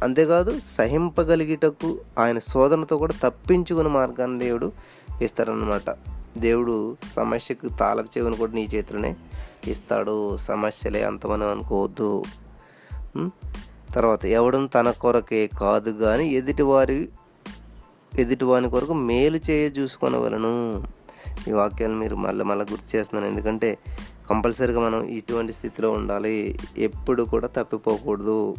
అంతేకాదు 0.02 0.60
సహింపగలిగిటకు 0.78 1.98
ఆయన 2.18 2.38
శోధనతో 2.38 2.98
కూడా 2.98 3.14
తప్పించుకున్న 3.22 3.90
మార్గాన్ని 3.90 4.38
దేవుడు 4.38 4.72
ఇస్తారనమాట 5.22 5.96
దేవుడు 6.38 6.96
సమస్యకు 7.16 7.68
తాళపు 7.68 8.18
చెవిని 8.18 8.36
కూడా 8.36 8.52
నీ 8.52 8.68
చేతిలోనే 8.74 9.16
ఇస్తాడు. 9.66 10.36
సమస్యలే 10.36 11.04
అంతమని 11.04 11.44
అనుకోవద్దు. 11.44 12.24
తర్వాత 13.94 14.26
ఎవడం 14.26 14.66
తన 14.66 14.90
కొరకే 14.90 15.46
కాదు 15.46 15.90
కానీ 15.90 16.28
ఎదుటివారి 16.28 17.08
ఎదుటివాని 18.18 18.70
కొరకు 18.70 18.94
మేలు 18.94 19.40
చేయ 19.50 19.68
చూసుకొనవలను. 19.68 20.84
ఈ 21.48 21.52
వాక్యాలు 21.52 21.94
మీరు 21.94 22.16
మళ్ళీ 22.16 22.44
మళ్ళీ 22.44 22.64
గుర్తు 22.70 22.96
చేస్తున్నాను. 22.96 23.32
ఎందుకంటే 23.32 23.78
కంపల్సరీగా 24.30 24.80
మనం 24.80 25.02
ఇటువంటి 25.02 25.52
స్థితిలో 25.52 25.90
ఉండాలి. 25.90 26.58
ఎప్పుడు 26.78 27.22
కూడా 27.22 27.46
తప్పిపోకూడదు. 27.46 28.54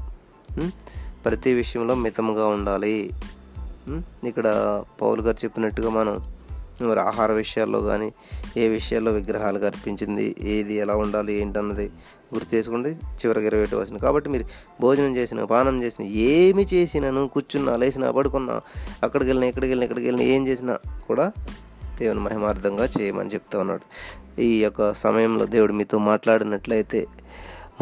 ప్రతి 1.25 1.53
విషయంలో 1.53 1.95
మితముగా 1.95 2.47
ఉండాలి. 2.47 3.09
ఇక్కడ 4.23 4.47
పౌల్ 5.01 5.21
గారు 5.21 5.37
చెప్పినట్టుగా 5.43 5.89
మనం 5.89 6.15
మరి 6.81 6.99
ఆహార 6.99 7.31
విషయాల్లో 7.31 7.81
కానీ 7.81 8.11
ఏ 8.57 8.67
విషయాల్లో 8.67 9.11
విగ్రహాలు 9.11 9.59
కనిపించింది 9.59 10.35
ఏది 10.39 10.73
ఎలా 10.73 10.95
ఉండాలి 10.95 11.33
ఏంటన్నది 11.33 11.85
గుర్తు 12.33 12.55
చేసుకోండి. 12.55 12.89
చివరికి 12.89 13.47
ఇరవై 13.47 13.63
ఒకటి 13.63 13.75
వచ్చిన 13.75 13.97
కాబట్టి 13.97 14.29
మీరు 14.29 14.45
భోజనం 14.81 15.15
చేసిన 15.15 15.43
పానం 15.43 15.83
చేసిన 15.83 16.05
ఏమి 16.05 16.67
చేసినాను 16.73 17.27
కూర్చున్నా 17.27 17.75
లేచినా 17.75 18.11
పడుకున్నా 18.11 18.61
అక్కడికి 19.03 19.29
వెళ్ళినా 19.29 19.49
ఇక్కడికి 19.49 19.71
వెళ్ళినా 19.71 19.83
ఇక్కడికి 19.83 20.07
వెళ్ళినా 20.07 20.31
ఏం 20.31 20.47
చేసినా 20.47 20.77
కూడా 21.07 21.31
దేవుని 21.99 22.19
మహిమార్థంగా 22.19 22.87
చేయమని 23.01 23.29
చెప్తా 23.29 23.59
ఉన్నాడు. 23.59 23.85
ఈ 24.41 24.63
యొక్క 24.63 24.93
సమయంలో 24.93 25.45
దేవుడు 25.45 25.73
మీతో 25.73 25.97
మాట్లాడినట్లయితే 25.97 27.07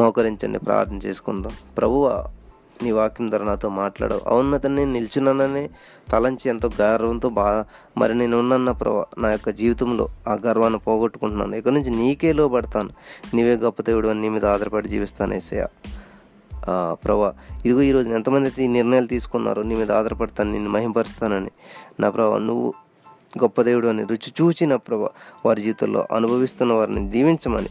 మోకరించండి 0.00 0.58
ప్రార్థన 0.58 0.96
చేసుకుందాం. 0.96 1.52
ప్రభువా 1.78 2.24
నీ 2.82 2.90
వాక్యం 2.90 3.28
ద్వారా 3.30 3.44
నాతో 3.44 3.68
మాట్లాడవు. 3.68 4.20
అవును 4.26 4.54
అతన్ని 4.54 4.80
నేను 4.80 4.92
నిల్చున్నానని 4.92 5.70
తలంచి 6.08 6.48
ఎంతో 6.48 6.70
గర్వంతో 6.80 7.28
బా 7.28 7.64
మరి 7.98 8.14
నేను 8.18 8.38
ఉన్నన్న 8.38 8.70
ప్రభా 8.70 9.04
నా 9.18 9.30
యొక్క 9.30 9.50
జీవితంలో 9.50 10.08
ఆ 10.28 10.38
గర్వాన్ని 10.46 10.78
పోగొట్టుకుంటున్నాను. 10.78 11.56
ఇక్కడి 11.56 11.74
నుంచి 11.74 11.90
నీకే 11.90 12.32
లోబడతాను. 12.32 12.90
నీవే 13.34 13.56
గొప్ప 13.56 13.82
దేవుడు 13.82 14.08
అని 14.08 14.20
నీ 14.20 14.28
మీద 14.28 14.46
ఆధారపడి 14.46 14.88
జీవిస్తాను 14.88 15.34
ఏసయ్య. 15.34 15.66
ప్రభా 16.92 17.34
ఇదిగో 17.64 17.82
ఈరోజు 17.82 18.10
ఎంతమంది 18.10 18.44
అయితే 18.44 18.64
ఈ 18.64 18.66
నిర్ణయాలు 18.66 19.06
తీసుకున్నారో 19.06 19.62
నీ 19.62 19.74
మీద 19.74 19.92
ఆధారపడతాను 19.92 20.52
నిన్ను 20.52 20.70
మహింపరుస్తానని. 20.70 21.50
నా 22.00 22.10
ప్రభా 22.10 22.38
నువ్వు 22.38 22.74
గొప్ప 23.38 23.62
దేవుడు 23.62 23.88
అని 23.88 24.02
రుచి 24.02 24.32
చూచి 24.42 24.66
నా 24.66 24.76
ప్రభా 24.76 25.08
వారి 25.46 25.62
జీవితంలో 25.62 26.06
అనుభవిస్తున్న 26.12 26.72
వారిని 26.72 27.10
దీవించమని 27.10 27.68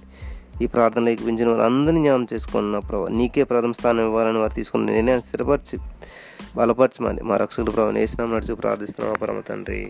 ఈ 0.64 0.68
ప్రార్థనలో 0.68 1.10
ఎక్కించిన 1.10 1.48
వారందరినీ 1.50 2.02
జ్ఞానం 2.04 2.26
చేసుకున్న 2.34 2.80
ప్రభావ 2.80 3.08
నీకే 3.20 3.44
ప్రథమ 3.44 3.72
స్థానం 3.72 4.04
ఇవ్వాలని 4.10 4.40
వారు 4.40 4.54
తీసుకున్న 4.54 4.92
నిర్ణయాన్ని 4.92 5.28
స్థిరపరిచి 5.28 5.78
బలపరచమని 6.56 7.22
మా 7.24 7.38
రక్షకుడు 7.38 7.72
ప్రభావం 7.72 7.96
వేసినాం 7.96 8.30
నడుచు 8.36 8.56
ప్రార్థిస్తున్నాం 8.56 9.16
పరమ 9.22 9.40
తండ్రి. 9.40 9.82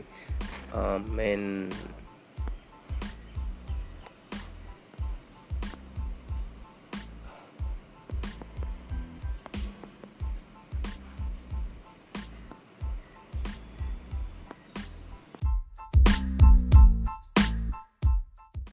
మెయిన్ 1.18 1.48